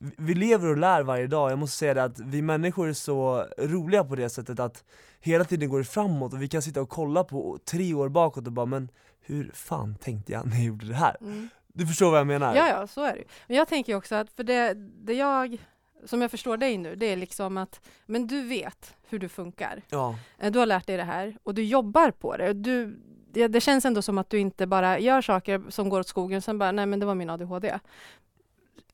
vi 0.00 0.34
lever 0.34 0.68
och 0.68 0.76
lär 0.76 1.02
varje 1.02 1.26
dag, 1.26 1.50
jag 1.50 1.58
måste 1.58 1.76
säga 1.76 1.94
det 1.94 2.04
att 2.04 2.20
vi 2.20 2.42
människor 2.42 2.88
är 2.88 2.92
så 2.92 3.46
roliga 3.58 4.04
på 4.04 4.16
det 4.16 4.28
sättet 4.28 4.60
att 4.60 4.84
hela 5.20 5.44
tiden 5.44 5.68
går 5.68 5.78
det 5.78 5.84
framåt 5.84 6.32
och 6.32 6.42
vi 6.42 6.48
kan 6.48 6.62
sitta 6.62 6.80
och 6.80 6.88
kolla 6.88 7.24
på 7.24 7.58
tre 7.64 7.94
år 7.94 8.08
bakåt 8.08 8.46
och 8.46 8.52
bara 8.52 8.66
men 8.66 8.88
hur 9.20 9.50
fan 9.54 9.94
tänkte 9.94 10.32
jag 10.32 10.46
när 10.46 10.56
jag 10.56 10.64
gjorde 10.64 10.86
det 10.86 10.94
här? 10.94 11.16
Mm. 11.20 11.48
Du 11.68 11.86
förstår 11.86 12.10
vad 12.10 12.20
jag 12.20 12.26
menar? 12.26 12.54
Ja, 12.54 12.68
ja, 12.68 12.86
så 12.86 13.04
är 13.04 13.14
det 13.14 13.24
Men 13.46 13.56
jag 13.56 13.68
tänker 13.68 13.94
också 13.94 14.14
att, 14.14 14.32
för 14.32 14.44
det, 14.44 14.74
det 15.04 15.14
jag, 15.14 15.58
som 16.04 16.22
jag 16.22 16.30
förstår 16.30 16.56
dig 16.56 16.78
nu, 16.78 16.96
det 16.96 17.06
är 17.06 17.16
liksom 17.16 17.56
att, 17.56 17.80
men 18.06 18.26
du 18.26 18.42
vet 18.42 18.94
hur 19.08 19.18
du 19.18 19.28
funkar. 19.28 19.82
Ja. 19.88 20.18
Eh, 20.38 20.52
du 20.52 20.58
har 20.58 20.66
lärt 20.66 20.86
dig 20.86 20.96
det 20.96 21.04
här 21.04 21.36
och 21.42 21.54
du 21.54 21.64
jobbar 21.64 22.10
på 22.10 22.36
det. 22.36 22.52
Du, 22.52 23.00
det, 23.32 23.48
det 23.48 23.60
känns 23.60 23.84
ändå 23.84 24.02
som 24.02 24.18
att 24.18 24.30
du 24.30 24.38
inte 24.38 24.66
bara 24.66 24.98
gör 24.98 25.22
saker 25.22 25.62
som 25.68 25.88
går 25.88 26.00
åt 26.00 26.08
skogen, 26.08 26.36
och 26.36 26.44
sen 26.44 26.58
bara, 26.58 26.72
nej 26.72 26.86
men 26.86 27.00
det 27.00 27.06
var 27.06 27.14
min 27.14 27.30
ADHD. 27.30 27.78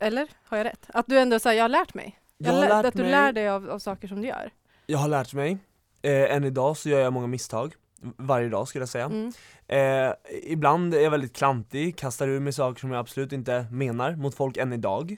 Eller? 0.01 0.29
Har 0.45 0.57
jag 0.57 0.65
rätt? 0.65 0.87
Att 0.89 1.07
du 1.09 1.19
ändå 1.19 1.39
säger, 1.39 1.57
jag 1.57 1.65
har 1.65 1.69
lärt 1.69 1.95
mig. 1.95 2.19
Jag 2.39 2.53
har 2.53 2.61
lä- 2.61 2.69
lärt 2.69 2.85
att 2.87 2.95
du 2.95 3.03
mig- 3.03 3.11
lär 3.11 3.33
dig 3.33 3.49
av, 3.49 3.71
av 3.71 3.79
saker 3.79 4.09
som 4.09 4.23
du 4.23 4.29
gör. 4.29 4.51
Jag 4.87 4.99
har 4.99 5.09
lärt 5.09 5.35
mig, 5.35 5.59
eh, 6.03 6.35
än 6.37 6.45
idag 6.45 6.77
så 6.77 6.89
gör 6.89 7.01
jag 7.01 7.13
många 7.13 7.27
misstag, 7.27 7.75
varje 8.17 8.49
dag 8.49 8.69
skulle 8.69 8.83
jag 8.83 8.89
säga. 8.89 9.05
Mm. 9.05 9.33
Eh, 9.69 10.13
ibland 10.43 10.95
är 10.95 11.01
jag 11.01 11.11
väldigt 11.11 11.37
klantig, 11.37 11.97
kastar 11.97 12.29
ur 12.29 12.41
mig 12.41 12.53
saker 12.53 12.81
som 12.81 12.91
jag 12.91 13.01
absolut 13.01 13.33
inte 13.33 13.67
menar 13.71 14.17
mot 14.17 14.35
folk 14.35 14.57
än 14.57 14.73
idag. 14.73 15.17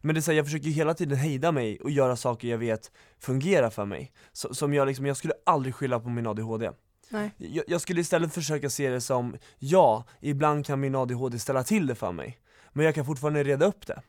Men 0.00 0.14
det 0.14 0.18
är 0.18 0.22
så 0.22 0.30
här, 0.30 0.36
jag 0.36 0.46
försöker 0.46 0.68
hela 0.68 0.94
tiden 0.94 1.18
hejda 1.18 1.52
mig 1.52 1.80
och 1.80 1.90
göra 1.90 2.16
saker 2.16 2.48
jag 2.48 2.58
vet 2.58 2.90
fungerar 3.20 3.70
för 3.70 3.84
mig. 3.84 4.12
Så, 4.32 4.54
som 4.54 4.74
jag 4.74 4.86
liksom, 4.88 5.06
jag 5.06 5.16
skulle 5.16 5.34
aldrig 5.46 5.74
skylla 5.74 6.00
på 6.00 6.08
min 6.08 6.26
ADHD. 6.26 6.70
Nej. 7.08 7.30
Jag, 7.36 7.64
jag 7.68 7.80
skulle 7.80 8.00
istället 8.00 8.34
försöka 8.34 8.70
se 8.70 8.90
det 8.90 9.00
som, 9.00 9.36
ja, 9.58 10.04
ibland 10.20 10.66
kan 10.66 10.80
min 10.80 10.94
ADHD 10.94 11.38
ställa 11.38 11.62
till 11.64 11.86
det 11.86 11.94
för 11.94 12.12
mig. 12.12 12.38
Men 12.72 12.84
jag 12.84 12.94
kan 12.94 13.06
fortfarande 13.06 13.42
reda 13.44 13.66
upp 13.66 13.86
det. 13.86 14.02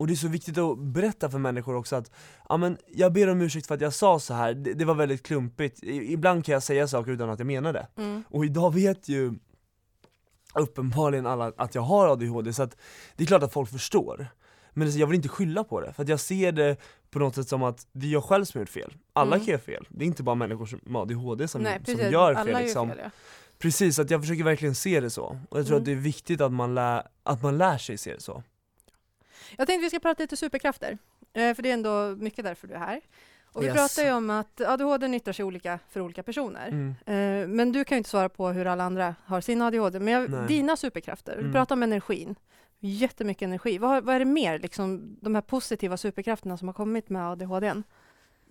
Och 0.00 0.06
det 0.06 0.12
är 0.12 0.16
så 0.16 0.28
viktigt 0.28 0.58
att 0.58 0.78
berätta 0.78 1.30
för 1.30 1.38
människor 1.38 1.76
också 1.76 1.96
att, 1.96 2.10
ja 2.48 2.56
men 2.56 2.76
jag 2.86 3.12
ber 3.12 3.28
om 3.28 3.40
ursäkt 3.40 3.66
för 3.66 3.74
att 3.74 3.80
jag 3.80 3.94
sa 3.94 4.18
så 4.18 4.34
här. 4.34 4.54
det, 4.54 4.74
det 4.74 4.84
var 4.84 4.94
väldigt 4.94 5.22
klumpigt. 5.22 5.82
I, 5.82 6.12
ibland 6.12 6.44
kan 6.44 6.52
jag 6.52 6.62
säga 6.62 6.88
saker 6.88 7.12
utan 7.12 7.30
att 7.30 7.38
jag 7.38 7.46
menar 7.46 7.72
det. 7.72 7.86
Mm. 7.96 8.24
Och 8.28 8.44
idag 8.44 8.74
vet 8.74 9.08
ju 9.08 9.32
uppenbarligen 10.54 11.26
alla 11.26 11.52
att 11.56 11.74
jag 11.74 11.82
har 11.82 12.08
ADHD, 12.08 12.52
så 12.52 12.62
att 12.62 12.76
det 13.16 13.24
är 13.24 13.26
klart 13.26 13.42
att 13.42 13.52
folk 13.52 13.70
förstår. 13.70 14.26
Men 14.72 14.86
alltså, 14.86 14.98
jag 15.00 15.06
vill 15.06 15.16
inte 15.16 15.28
skylla 15.28 15.64
på 15.64 15.80
det, 15.80 15.92
för 15.92 16.10
jag 16.10 16.20
ser 16.20 16.52
det 16.52 16.76
på 17.10 17.18
något 17.18 17.34
sätt 17.34 17.48
som 17.48 17.62
att 17.62 17.86
det 17.92 18.06
är 18.06 18.10
jag 18.10 18.24
själv 18.24 18.44
som 18.44 18.58
har 18.58 18.62
gjort 18.62 18.68
fel. 18.68 18.94
Alla 19.12 19.36
Mm. 19.36 19.46
kan 19.46 19.52
göra 19.52 19.60
fel, 19.62 19.86
det 19.90 20.04
är 20.04 20.06
inte 20.06 20.22
bara 20.22 20.34
människor 20.34 20.66
som 20.66 20.80
med 20.82 21.02
ADHD 21.02 21.48
som, 21.48 21.62
Nej, 21.62 21.74
som 21.74 21.84
precis. 21.84 22.12
gör 22.12 22.34
Alla 22.34 22.44
fel 22.44 22.52
gör 22.52 22.60
liksom. 22.60 22.88
fel 22.88 22.98
ja. 23.04 23.10
Precis, 23.58 23.98
att 23.98 24.10
jag 24.10 24.20
försöker 24.20 24.44
verkligen 24.44 24.74
se 24.74 25.00
det 25.00 25.10
så. 25.10 25.38
Och 25.50 25.58
jag 25.58 25.66
tror 25.66 25.76
Mm. 25.76 25.82
att 25.82 25.84
det 25.84 25.92
är 25.92 25.96
viktigt 25.96 26.40
att 26.40 26.52
man, 26.52 26.74
lär, 26.74 27.02
att 27.22 27.42
man 27.42 27.58
lär 27.58 27.78
sig 27.78 27.98
se 27.98 28.14
det 28.14 28.20
så. 28.20 28.42
Jag 29.58 29.66
tänkte 29.66 29.82
vi 29.82 29.90
ska 29.90 29.98
prata 30.00 30.22
lite 30.22 30.36
superkrafter, 30.36 30.98
eh, 31.32 31.54
för 31.54 31.62
det 31.62 31.68
är 31.68 31.74
ändå 31.74 32.16
mycket 32.18 32.44
därför 32.44 32.68
du 32.68 32.74
är 32.74 32.78
här. 32.78 33.00
Och 33.52 33.62
vi 33.62 33.66
Yes. 33.66 33.76
pratar 33.76 34.02
ju 34.08 34.12
om 34.16 34.30
att 34.30 34.60
ADHD 34.60 35.08
nyttjar 35.08 35.32
sig 35.32 35.44
olika 35.44 35.78
för 35.90 36.00
olika 36.00 36.22
personer. 36.22 36.68
Mm. 36.68 36.94
Eh, 37.42 37.48
Men 37.48 37.72
du 37.72 37.84
kan 37.84 37.96
ju 37.96 37.98
inte 37.98 38.10
svara 38.10 38.28
på 38.28 38.48
hur 38.48 38.66
alla 38.66 38.84
andra 38.84 39.14
har 39.24 39.40
sin 39.40 39.62
ADHD. 39.62 39.98
Men 40.00 40.14
jag, 40.14 40.48
dina 40.48 40.76
superkrafter, 40.76 41.36
Mm. 41.38 41.52
pratar 41.52 41.74
om 41.74 41.82
energin. 41.82 42.34
Jättemycket 42.80 43.42
energi. 43.42 43.78
Vad, 43.78 44.04
vad 44.04 44.14
är 44.14 44.18
det 44.18 44.24
mer, 44.24 44.58
liksom, 44.58 45.16
de 45.20 45.34
här 45.34 45.42
positiva 45.42 45.96
superkrafterna 45.96 46.56
som 46.56 46.68
har 46.68 46.72
kommit 46.72 47.08
med 47.08 47.30
ADHD? 47.30 47.74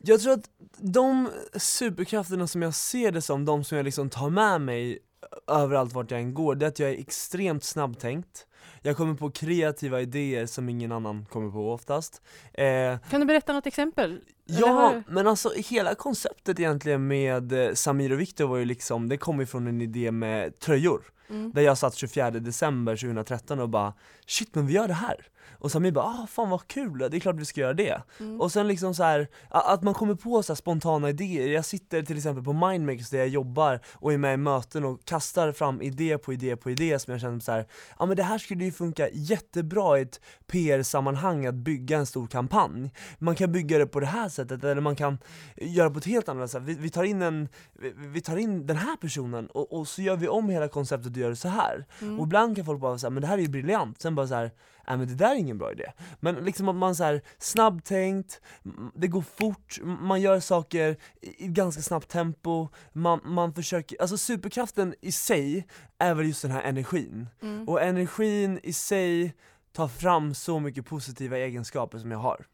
Jag 0.02 0.22
tror 0.22 0.34
att 0.34 0.50
de 0.78 1.30
superkrafterna 1.56 2.48
som 2.48 2.62
jag 2.62 2.74
ser 2.76 3.12
det 3.12 3.22
som, 3.22 3.46
de 3.46 3.64
som 3.64 3.78
jag 3.78 3.84
liksom 3.86 4.10
tar 4.10 4.30
med 4.30 4.62
mig 4.62 5.00
överallt 5.48 5.94
vart 5.94 6.12
jag 6.12 6.20
än 6.20 6.34
går, 6.34 6.56
det 6.56 6.66
är 6.66 6.68
att 6.68 6.80
jag 6.80 6.90
är 6.90 7.00
extremt 7.00 7.64
snabbtänkt. 7.64 8.46
Jag 8.82 8.98
kommer 8.98 9.14
på 9.14 9.32
kreativa 9.32 10.02
idéer 10.02 10.46
som 10.46 10.70
ingen 10.70 10.92
annan 10.92 11.26
kommer 11.30 11.52
på 11.52 11.74
oftast. 11.74 12.22
Eh, 12.54 12.98
Kan 13.10 13.20
du 13.20 13.26
berätta 13.26 13.54
något 13.54 13.68
exempel? 13.68 14.22
Ja, 14.50 15.02
men 15.08 15.28
alltså 15.28 15.52
hela 15.56 15.96
konceptet 15.96 16.60
egentligen 16.60 17.08
med 17.08 17.52
eh, 17.52 17.74
Samir 17.74 18.12
och 18.12 18.20
Viktor 18.20 18.48
var 18.48 18.58
ju 18.58 18.66
liksom, 18.66 19.10
det 19.10 19.18
kom 19.18 19.40
ju 19.40 19.46
från 19.46 19.68
en 19.68 19.82
idé 19.82 20.12
med 20.12 20.60
tröjor. 20.60 21.02
Mm. 21.30 21.52
Där 21.52 21.62
jag 21.62 21.78
satt 21.78 21.96
24 21.96 22.32
december 22.32 22.96
2013 22.96 23.60
och 23.60 23.70
bara 23.70 23.94
Shit 24.28 24.56
men 24.56 24.68
vi 24.68 24.74
gör 24.74 24.88
det 24.88 24.94
här! 24.94 25.30
Och 25.60 25.72
Samir 25.72 25.92
bara 25.92 26.06
ah, 26.06 26.28
fan 26.28 26.50
vad 26.50 26.68
kul, 26.68 26.98
det 26.98 27.18
är 27.18 27.20
klart 27.20 27.36
vi 27.36 27.46
ska 27.46 27.62
göra 27.62 27.74
det. 27.74 28.02
Mm. 28.20 28.42
Och 28.42 28.52
sen 28.52 28.68
liksom 28.68 28.96
så 28.96 29.04
här, 29.04 29.28
att 29.50 29.84
man 29.84 29.94
kommer 29.94 30.16
på 30.16 30.44
så 30.44 30.56
spontana 30.56 31.10
idéer. 31.10 31.48
Jag 31.48 31.66
sitter 31.66 32.02
till 32.02 32.18
exempel 32.18 32.44
på 32.44 32.54
Mindmakers 32.54 33.10
där 33.10 33.18
jag 33.18 33.28
jobbar 33.28 33.80
och 33.94 34.14
är 34.14 34.18
med 34.18 34.34
i 34.34 34.38
möten 34.38 34.86
och 34.86 35.06
kastar 35.06 35.52
fram 35.52 35.82
idé 35.82 36.18
på 36.18 36.34
idé 36.34 36.56
på 36.56 36.72
idé 36.72 37.00
som 37.00 37.12
jag 37.12 37.22
känner 37.22 37.40
så 37.40 37.52
här, 37.52 37.68
ja 38.00 38.06
men 38.06 38.18
det 38.18 38.24
här 38.24 38.38
skulle 38.38 38.66
ju 38.66 38.72
funka 38.72 39.10
jättebra 39.14 40.00
i 40.00 40.02
ett 40.02 40.22
PR-sammanhang 40.48 41.46
att 41.46 41.56
bygga 41.56 41.98
en 41.98 42.06
stor 42.06 42.28
kampanj. 42.28 42.92
Man 43.20 43.36
kan 43.36 43.52
bygga 43.52 43.78
det 43.78 43.88
på 43.88 44.00
det 44.00 44.06
här 44.06 44.30
sättet 44.30 44.39
eller 44.40 44.82
man 44.82 44.96
kan 44.96 45.18
göra 45.56 45.90
på 45.90 45.98
ett 45.98 46.06
helt 46.06 46.30
annat 46.30 46.52
sätt. 46.52 46.64
Vi, 46.64 46.74
vi 46.74 46.90
tar 46.90 47.04
in 47.04 47.22
en, 47.22 47.50
vi, 47.96 48.22
tar 48.22 48.38
in 48.38 48.68
den 48.68 48.78
här 48.78 48.96
personen 48.96 49.48
och, 49.48 49.74
och 49.74 49.88
så 49.88 50.02
gör 50.02 50.16
vi 50.16 50.28
om 50.28 50.50
hela 50.50 50.68
konceptet 50.68 51.12
och 51.12 51.18
gör 51.18 51.30
det 51.30 51.36
så 51.36 51.48
här. 51.48 51.86
Mm. 52.02 52.20
Och 52.20 52.26
ibland 52.26 52.56
kan 52.56 52.66
folk 52.66 52.82
bara 52.82 52.98
säga 52.98 53.10
men 53.10 53.22
det 53.22 53.28
här 53.28 53.38
är 53.38 53.42
ju 53.42 53.48
briljant, 53.48 54.02
sen 54.02 54.16
bara 54.16 54.28
så 54.28 54.36
här, 54.36 54.52
nej 54.88 54.98
men 54.98 55.08
det 55.08 55.16
där 55.16 55.32
är 55.32 55.36
ingen 55.36 55.58
bra 55.58 55.72
idé. 55.72 55.92
Men 56.20 56.36
liksom 56.36 56.70
att 56.70 56.76
man 56.76 56.96
så 56.96 57.04
här 57.04 57.22
snabbtänkt, 57.38 58.42
det 58.96 59.08
går 59.08 59.22
fort, 59.22 59.80
man 59.84 60.22
gör 60.22 60.40
saker 60.40 60.98
i 61.22 61.40
i 61.40 61.48
ganska 61.48 61.82
snabbt 61.82 62.08
tempo, 62.08 62.68
man, 62.94 63.20
man 63.24 63.54
försöker, 63.54 64.02
alltså 64.02 64.18
superkraften 64.18 64.96
i 65.02 65.12
sig 65.12 65.68
är 65.98 66.14
väl 66.14 66.28
just 66.28 66.42
den 66.42 66.52
här 66.52 66.62
energin. 66.62 67.28
Mm. 67.42 67.70
Och 67.70 67.82
energin 67.82 68.60
i 68.64 68.74
sig 68.74 69.34
tar 69.72 69.88
fram 69.88 70.34
så 70.34 70.60
mycket 70.60 70.86
positiva 70.86 71.38
egenskaper 71.38 71.98
som 71.98 72.12
jag 72.12 72.20
har. 72.20 72.46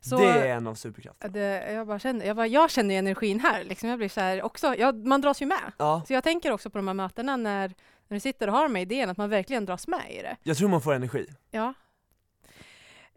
Så- 0.00 0.18
det 0.18 0.24
är 0.24 0.46
en 0.56 0.66
av 0.66 0.74
superkrafterna. 0.74 1.32
Det, 1.32 1.72
jag, 1.72 1.86
bara 1.86 1.98
känner, 1.98 2.26
jag, 2.26 2.36
bara, 2.36 2.46
jag 2.46 2.70
känner 2.70 2.94
ju 2.94 2.98
energin 2.98 3.40
här, 3.40 3.64
liksom. 3.64 3.88
jag 3.88 3.98
blir 3.98 4.08
så 4.08 4.20
här 4.20 4.42
också, 4.42 4.74
jag, 4.74 5.06
man 5.06 5.20
dras 5.20 5.42
ju 5.42 5.46
med. 5.46 5.72
Ja, 5.78 6.02
Så 6.06 6.12
jag 6.12 6.24
tänker 6.24 6.50
också 6.52 6.70
på 6.70 6.78
de 6.78 6.88
här 6.88 6.94
mötena 6.94 7.36
när, 7.36 7.74
när 8.08 8.16
du 8.16 8.20
sitter 8.20 8.48
och 8.48 8.54
har 8.54 8.68
här 8.68 8.76
idéerna, 8.78 9.12
att 9.12 9.18
man 9.18 9.30
verkligen 9.30 9.64
dras 9.64 9.88
med 9.88 10.10
i 10.10 10.22
det. 10.22 10.36
jag 10.42 10.56
tror 10.56 10.68
man 10.68 10.82
får 10.82 10.94
energi. 10.94 11.26
Ja. 11.50 11.74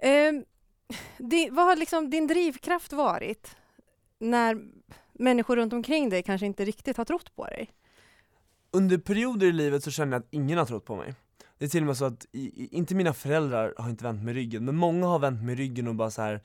Ehm, 0.02 0.46
di, 1.18 1.50
vad 1.52 1.66
har 1.66 1.76
liksom 1.76 2.10
din 2.10 2.28
drivkraft 2.28 2.94
varit 2.94 3.56
när 4.20 4.58
människor 5.14 5.56
runt 5.56 5.74
omkring 5.74 6.10
dig 6.10 6.24
kanske 6.24 6.46
inte 6.46 6.66
riktigt 6.66 6.98
har 6.98 7.06
trott 7.06 7.36
på 7.36 7.46
dig? 7.46 7.70
Under 8.72 8.98
perioder 8.98 9.48
i 9.48 9.52
livet 9.52 9.84
så 9.84 9.92
känner 9.92 10.14
jag 10.14 10.20
att 10.20 10.28
ingen 10.32 10.58
har 10.58 10.66
trott 10.66 10.86
på 10.86 10.96
mig. 10.96 11.16
Det 11.60 11.66
är 11.66 11.70
till 11.70 11.84
och 11.84 11.88
med 11.88 11.98
så 11.98 12.06
att, 12.06 12.26
i, 12.32 12.64
i, 12.64 12.70
inte 12.72 12.96
mina 12.96 13.14
föräldrar 13.14 13.74
har 13.78 13.90
inte 13.90 14.04
vänt 14.04 14.24
mig 14.24 14.34
ryggen, 14.34 14.66
men 14.66 14.76
många 14.76 15.08
har 15.08 15.20
vänt 15.20 15.44
mig 15.44 15.56
ryggen 15.56 15.88
och 15.88 15.96
bara 15.96 16.12
så 16.12 16.22
här. 16.22 16.42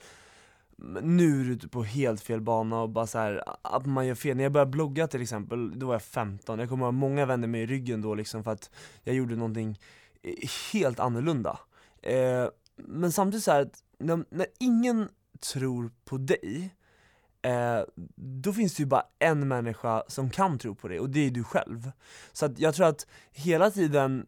Nu 1.02 1.40
är 1.40 1.44
du 1.44 1.52
ute 1.52 1.68
på 1.68 1.83
helt 1.83 2.21
fel 2.21 2.40
bana 2.40 2.80
och 2.80 2.88
bara 2.88 3.06
så 3.06 3.18
här, 3.18 3.42
att 3.62 3.87
man 3.87 4.06
gör 4.06 4.14
fel. 4.14 4.37
När 4.37 4.42
jag 4.42 4.52
började 4.52 4.71
blogga 4.71 5.06
till 5.06 5.23
exempel, 5.23 5.78
då 5.78 5.87
var 5.87 5.94
jag 5.94 6.02
15, 6.02 6.59
jag 6.59 6.68
kommer 6.68 6.85
ihåg 6.85 6.94
att 6.94 6.99
många 6.99 7.26
vände 7.26 7.47
mig 7.47 7.62
i 7.62 7.66
ryggen 7.66 8.02
då 8.02 8.14
liksom 8.14 8.44
för 8.44 8.50
att 8.50 8.71
jag 9.02 9.14
gjorde 9.14 9.37
någonting 9.37 9.78
eh, 10.23 10.49
helt 10.73 11.00
annorlunda. 11.00 11.59
Eh, 12.02 12.49
men 12.76 13.12
samtidigt 13.12 13.44
så 13.44 13.50
här, 13.50 13.62
att 13.62 13.83
när, 13.99 14.25
när 14.30 14.47
ingen 14.61 15.09
tror 15.52 15.90
på 16.04 16.18
dig, 16.18 16.75
eh, 17.42 17.80
då 18.16 18.52
finns 18.52 18.75
det 18.75 18.83
ju 18.83 18.87
bara 18.87 19.06
en 19.18 19.49
människa 19.49 20.02
som 20.09 20.30
kan 20.30 20.59
tro 20.59 20.75
på 20.75 20.88
dig 20.88 21.00
och 21.00 21.11
det 21.11 21.26
är 21.26 21.30
du 21.30 21.44
själv. 21.44 21.92
Så 22.33 22.47
att 22.47 22.59
jag 22.59 22.75
tror 22.75 22.87
att 22.87 23.06
hela 23.33 23.71
tiden 23.71 24.26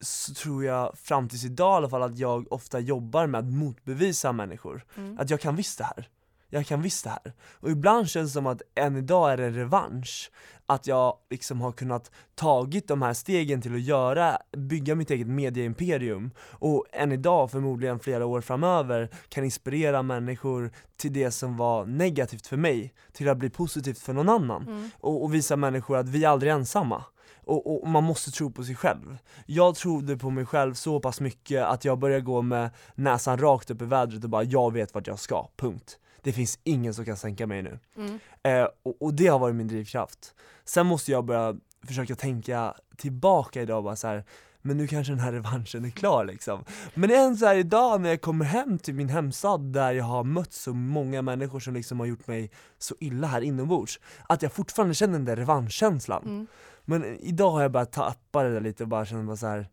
så 0.00 0.34
tror 0.34 0.64
jag 0.64 0.98
fram 0.98 1.28
tills 1.28 1.44
idag 1.44 1.74
i 1.74 1.76
alla 1.76 1.88
fall 1.88 2.02
att 2.02 2.18
jag 2.18 2.52
ofta 2.52 2.80
jobbar 2.80 3.26
med 3.26 3.38
att 3.38 3.52
motbevisa 3.52 4.32
människor. 4.32 4.84
Mm. 4.96 5.18
Att 5.18 5.30
jag 5.30 5.40
kan 5.40 5.56
visst 5.56 5.78
det 5.78 5.84
här. 5.84 6.08
Jag 6.48 6.66
kan 6.66 6.82
visst 6.82 7.04
det 7.04 7.10
här. 7.10 7.32
Och 7.60 7.70
ibland 7.70 8.08
känns 8.08 8.30
det 8.30 8.32
som 8.32 8.46
att 8.46 8.62
än 8.74 8.96
idag 8.96 9.32
är 9.32 9.36
det 9.36 9.44
en 9.44 9.54
revansch. 9.54 10.30
Att 10.66 10.86
jag 10.86 11.16
liksom 11.30 11.60
har 11.60 11.72
kunnat 11.72 12.10
tagit 12.34 12.88
de 12.88 13.02
här 13.02 13.14
stegen 13.14 13.62
till 13.62 13.74
att 13.74 13.80
göra, 13.80 14.38
bygga 14.56 14.94
mitt 14.94 15.10
eget 15.10 15.26
medieimperium 15.26 16.30
och 16.38 16.84
än 16.92 17.12
idag, 17.12 17.50
förmodligen 17.50 17.98
flera 17.98 18.26
år 18.26 18.40
framöver, 18.40 19.10
kan 19.28 19.44
inspirera 19.44 20.02
människor 20.02 20.70
till 20.96 21.12
det 21.12 21.30
som 21.30 21.56
var 21.56 21.86
negativt 21.86 22.46
för 22.46 22.56
mig, 22.56 22.94
till 23.12 23.28
att 23.28 23.38
bli 23.38 23.50
positivt 23.50 23.98
för 23.98 24.12
någon 24.12 24.28
annan 24.28 24.62
Mm. 24.68 24.90
och, 25.00 25.24
och 25.24 25.34
visa 25.34 25.56
människor 25.56 25.96
att 25.96 26.08
vi 26.08 26.24
är 26.24 26.28
aldrig 26.28 26.52
ensamma. 26.52 27.04
Och, 27.46 27.82
och 27.82 27.88
man 27.88 28.04
måste 28.04 28.30
tro 28.30 28.50
på 28.50 28.64
sig 28.64 28.74
själv. 28.74 29.18
Jag 29.46 29.74
trodde 29.74 30.16
på 30.16 30.30
mig 30.30 30.46
själv 30.46 30.74
så 30.74 31.00
pass 31.00 31.20
mycket 31.20 31.64
att 31.64 31.84
jag 31.84 31.98
började 31.98 32.22
gå 32.22 32.42
med 32.42 32.70
näsan 32.94 33.38
rakt 33.38 33.70
upp 33.70 33.82
i 33.82 33.84
vädret 33.84 34.24
och 34.24 34.30
bara 34.30 34.42
jag 34.42 34.72
vet 34.72 34.94
vart 34.94 35.06
jag 35.06 35.18
ska, 35.18 35.48
punkt. 35.56 35.98
Det 36.22 36.32
finns 36.32 36.58
ingen 36.64 36.94
som 36.94 37.04
kan 37.04 37.16
sänka 37.16 37.46
mig 37.46 37.62
nu. 37.62 37.78
Mm. 37.96 38.18
Eh, 38.42 38.68
och, 38.82 39.02
och 39.02 39.14
det 39.14 39.26
har 39.26 39.38
varit 39.38 39.54
min 39.54 39.68
drivkraft. 39.68 40.34
Sen 40.64 40.86
måste 40.86 41.12
jag 41.12 41.24
börja 41.24 41.56
försöka 41.86 42.14
tänka 42.14 42.74
tillbaka 42.96 43.62
idag 43.62 43.84
bara 43.84 43.96
så 43.96 44.06
här. 44.06 44.24
Men 44.66 44.76
nu 44.76 44.86
kanske 44.86 45.12
den 45.12 45.20
här 45.20 45.32
revanschen 45.32 45.84
är 45.84 45.90
klar 45.90 46.24
liksom. 46.24 46.64
Men 46.94 47.10
än 47.10 47.36
så 47.36 47.46
här 47.46 47.56
idag 47.56 48.00
när 48.00 48.08
jag 48.08 48.20
kommer 48.20 48.44
hem 48.44 48.78
till 48.78 48.94
min 48.94 49.08
hemstad 49.08 49.60
där 49.60 49.92
jag 49.92 50.04
har 50.04 50.24
mött 50.24 50.52
så 50.52 50.74
många 50.74 51.22
människor 51.22 51.60
som 51.60 51.74
liksom 51.74 52.00
har 52.00 52.06
gjort 52.06 52.26
mig 52.26 52.50
så 52.78 52.94
illa 53.00 53.26
här 53.26 53.40
inombords, 53.40 54.00
att 54.28 54.42
jag 54.42 54.52
fortfarande 54.52 54.94
känner 54.94 55.12
den 55.12 55.24
där 55.24 55.36
revanschkänslan. 55.36 56.22
Mm. 56.24 56.46
Men 56.84 57.04
idag 57.04 57.50
har 57.50 57.62
jag 57.62 57.72
börjat 57.72 57.92
tappa 57.92 58.42
det 58.42 58.52
där 58.52 58.60
lite 58.60 58.82
och 58.82 58.88
bara 58.88 59.06
känner 59.06 59.22
bara 59.22 59.36
så 59.36 59.46
här. 59.46 59.68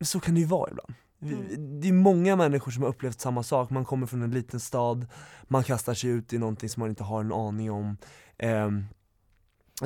Så 0.00 0.20
kan 0.20 0.34
det 0.34 0.40
ju 0.40 0.46
vara 0.46 0.70
ibland. 0.70 0.94
Mm. 1.22 1.80
Det 1.80 1.88
är 1.88 1.92
många 1.92 2.36
människor 2.36 2.72
som 2.72 2.82
har 2.82 2.90
upplevt 2.90 3.20
samma 3.20 3.42
sak, 3.42 3.70
man 3.70 3.84
kommer 3.84 4.06
från 4.06 4.22
en 4.22 4.30
liten 4.30 4.60
stad, 4.60 5.06
man 5.44 5.64
kastar 5.64 5.94
sig 5.94 6.10
ut 6.10 6.32
i 6.32 6.38
någonting 6.38 6.68
som 6.68 6.80
man 6.80 6.90
inte 6.90 7.04
har 7.04 7.20
en 7.20 7.32
aning 7.32 7.70
om. 7.70 7.96
Ehm, 8.38 8.84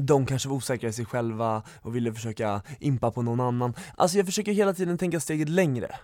de 0.00 0.26
kanske 0.26 0.48
var 0.48 0.56
osäkra 0.56 0.88
i 0.88 0.92
sig 0.92 1.04
själva 1.04 1.62
och 1.82 1.96
ville 1.96 2.12
försöka 2.14 2.62
impa 2.80 3.10
på 3.10 3.22
någon 3.22 3.40
annan. 3.40 3.74
Alltså 3.96 4.16
jag 4.16 4.26
försöker 4.26 4.52
hela 4.52 4.74
tiden 4.74 4.98
tänka 4.98 5.20
steget 5.20 5.48
längre. 5.48 5.94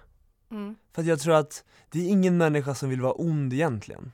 Mm. 0.50 0.76
För 0.92 1.02
att 1.02 1.08
jag 1.08 1.20
tror 1.20 1.34
att 1.34 1.64
det 1.90 1.98
är 1.98 2.08
ingen 2.08 2.36
människa 2.36 2.74
som 2.74 2.88
vill 2.88 3.00
vara 3.00 3.12
ond 3.12 3.52
egentligen. 3.52 4.12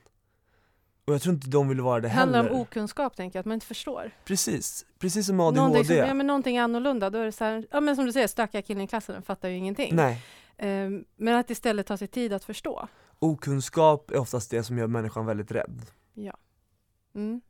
Och 1.07 1.13
jag 1.13 1.21
tror 1.21 1.35
inte 1.35 1.47
de 1.49 1.69
vill 1.69 1.81
vara 1.81 1.99
det 2.01 2.07
Det 2.07 2.13
handlar 2.13 2.43
heller. 2.43 2.55
om 2.55 2.61
okunskap, 2.61 3.15
tänker 3.15 3.37
jag, 3.37 3.41
att 3.41 3.45
man 3.45 3.53
inte 3.53 3.65
förstår. 3.65 4.11
Precis, 4.25 4.85
precis 4.99 5.25
som 5.27 5.35
med 5.37 5.43
Någonting, 5.53 5.65
ADHD. 5.79 5.85
som, 5.99 6.07
ja, 6.07 6.13
men 6.13 6.27
någonting 6.27 6.57
annorlunda, 6.57 7.09
då 7.09 7.17
är 7.19 7.25
det 7.25 7.31
så 7.31 7.43
här, 7.43 7.67
ja 7.71 7.79
men 7.81 7.95
som 7.95 8.05
du 8.05 8.11
säger, 8.13 8.27
stökiga 8.27 8.61
killen 8.61 8.83
i 8.83 8.87
klassen 8.87 9.21
fattar 9.21 9.49
ju 9.49 9.55
ingenting. 9.57 9.95
Nej. 9.95 10.21
Ehm, 10.57 11.05
men 11.15 11.35
att 11.35 11.49
istället 11.49 11.87
ta 11.87 11.97
sig 11.97 12.07
tid 12.07 12.33
att 12.33 12.43
förstå. 12.43 12.87
okunskap 13.19 14.11
är 14.11 14.17
oftast 14.17 14.51
det 14.51 14.63
som 14.63 14.77
gör 14.77 14.87
människan 14.87 15.25
väldigt 15.25 15.51
rädd. 15.51 15.81
Mm. 17.15 17.41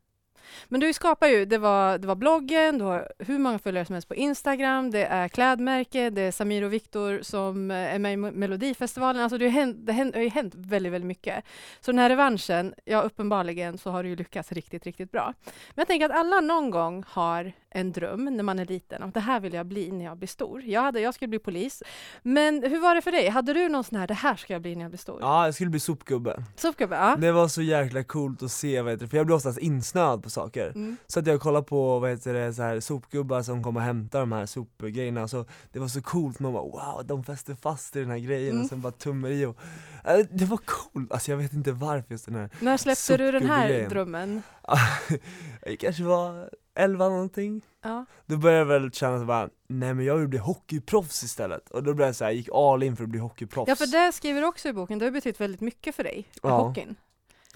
Men 0.68 0.80
du 0.80 0.92
skapar 0.92 1.26
ju, 1.26 1.44
det 1.44 1.58
var, 1.58 1.98
det 1.98 2.06
var 2.06 2.14
bloggen, 2.14 2.78
du 2.78 2.84
har 2.84 3.12
hur 3.18 3.38
många 3.38 3.58
följare 3.58 3.84
som 3.84 3.92
helst 3.92 4.08
på 4.08 4.14
Instagram, 4.14 4.90
det 4.90 5.04
är 5.04 5.28
klädmärke, 5.28 6.10
det 6.10 6.22
är 6.22 6.32
Samir 6.32 6.62
och 6.62 6.72
Viktor 6.72 7.22
som 7.22 7.70
eh, 7.70 7.94
är 7.94 7.98
med 7.98 8.12
i 8.12 8.16
Melodifestivalen. 8.16 9.22
Alltså 9.22 9.38
det, 9.38 9.44
har 9.44 9.52
hänt, 9.52 9.76
det 9.86 9.92
har 9.92 10.20
ju 10.20 10.28
hänt 10.28 10.54
väldigt, 10.56 10.92
väldigt 10.92 11.08
mycket. 11.08 11.44
Så 11.80 11.92
den 11.92 11.98
här 11.98 12.08
revanschen, 12.08 12.74
ja 12.84 13.02
uppenbarligen 13.02 13.78
så 13.78 13.90
har 13.90 14.02
du 14.02 14.08
ju 14.08 14.16
lyckats 14.16 14.52
riktigt, 14.52 14.84
riktigt 14.84 15.12
bra. 15.12 15.34
Men 15.44 15.52
jag 15.74 15.88
tänker 15.88 16.06
att 16.06 16.16
alla 16.16 16.40
någon 16.40 16.70
gång 16.70 17.04
har 17.08 17.52
en 17.76 17.92
dröm 17.92 18.24
när 18.24 18.42
man 18.42 18.58
är 18.58 18.66
liten, 18.66 19.02
om 19.02 19.10
det 19.10 19.20
här 19.20 19.40
vill 19.40 19.54
jag 19.54 19.66
bli 19.66 19.92
när 19.92 20.04
jag 20.04 20.16
blir 20.18 20.28
stor. 20.28 20.62
Jag, 20.62 20.80
hade, 20.80 21.00
jag 21.00 21.14
skulle 21.14 21.28
bli 21.28 21.38
polis. 21.38 21.82
Men 22.22 22.62
hur 22.62 22.80
var 22.80 22.94
det 22.94 23.02
för 23.02 23.12
dig? 23.12 23.28
Hade 23.28 23.52
du 23.52 23.68
någon 23.68 23.84
sån 23.84 23.98
här, 23.98 24.06
det 24.06 24.14
här 24.14 24.36
ska 24.36 24.52
jag 24.52 24.62
bli 24.62 24.74
när 24.74 24.82
jag 24.82 24.90
blir 24.90 24.98
stor? 24.98 25.18
Ja, 25.20 25.44
jag 25.44 25.54
skulle 25.54 25.70
bli 25.70 25.80
sopgubbe. 25.80 26.44
Sopgubbe, 26.56 26.96
ja. 26.96 27.16
Det 27.16 27.32
var 27.32 27.48
så 27.48 27.62
jäkla 27.62 28.04
coolt 28.04 28.42
att 28.42 28.50
se, 28.50 28.82
vad 28.82 28.92
heter 28.92 29.04
det, 29.04 29.10
för 29.10 29.16
jag 29.16 29.26
blir 29.26 29.36
oftast 29.36 29.58
insnöad 29.58 30.22
på 30.22 30.30
saker. 30.30 30.72
Mm. 30.74 30.96
Så 31.06 31.20
att 31.20 31.26
jag 31.26 31.40
kollar 31.40 31.62
på, 31.62 31.98
vad 31.98 32.10
heter 32.10 32.34
det, 32.34 32.54
så 32.54 32.62
här, 32.62 32.80
sopgubbar 32.80 33.42
som 33.42 33.62
kommer 33.62 33.80
och 33.80 33.86
hämtar 33.86 34.20
de 34.20 34.32
här 34.32 34.46
sopgrejerna, 34.46 35.28
så 35.28 35.44
det 35.72 35.78
var 35.78 35.88
så 35.88 36.02
coolt, 36.02 36.38
man 36.40 36.52
bara 36.52 36.62
wow, 36.62 37.02
de 37.06 37.24
fäster 37.24 37.54
fast 37.54 37.96
i 37.96 38.00
den 38.00 38.10
här 38.10 38.18
grejen 38.18 38.46
Mm. 38.50 38.62
och 38.62 38.68
sen 38.68 38.80
bara 38.80 38.92
tummar 38.92 39.28
i 39.28 39.44
och, 39.46 39.56
äh, 40.04 40.18
det 40.30 40.44
var 40.44 40.60
coolt, 40.64 41.12
alltså 41.12 41.30
jag 41.30 41.38
vet 41.38 41.52
inte 41.52 41.72
varför 41.72 42.12
just 42.12 42.26
den 42.26 42.34
här, 42.34 42.50
När 42.60 42.76
släppte 42.76 43.16
du 43.16 43.32
den 43.32 43.46
här 43.46 43.88
drömmen? 43.88 44.42
jag 45.66 45.78
kanske 45.78 46.02
var 46.02 46.50
11 46.76 47.08
någonting, 47.08 47.62
Ja. 47.82 48.04
då 48.26 48.36
började 48.36 48.58
jag 48.74 48.80
väl 48.80 48.90
känna 48.92 49.24
bara, 49.24 49.48
nej 49.66 49.94
men 49.94 50.04
jag 50.04 50.16
vill 50.16 50.28
bli 50.28 50.38
hockeyproffs 50.38 51.22
istället, 51.22 51.70
och 51.70 51.82
då 51.82 51.94
blev 51.94 52.08
jag 52.08 52.16
så 52.16 52.24
här, 52.24 52.32
gick 52.32 52.48
all 52.54 52.82
in 52.82 52.96
för 52.96 53.04
att 53.04 53.10
bli 53.10 53.20
hockeyproffs. 53.20 53.68
Ja, 53.68 53.76
för 53.76 53.86
det 53.86 54.12
skriver 54.12 54.40
du 54.40 54.46
också 54.46 54.68
i 54.68 54.72
boken. 54.72 54.98
Det 54.98 55.04
har 55.04 55.10
betytt 55.12 55.40
väldigt 55.40 55.60
mycket 55.60 55.94
för 55.94 56.04
dig, 56.04 56.28
Ja. 56.42 56.50
hockeyn. 56.66 56.94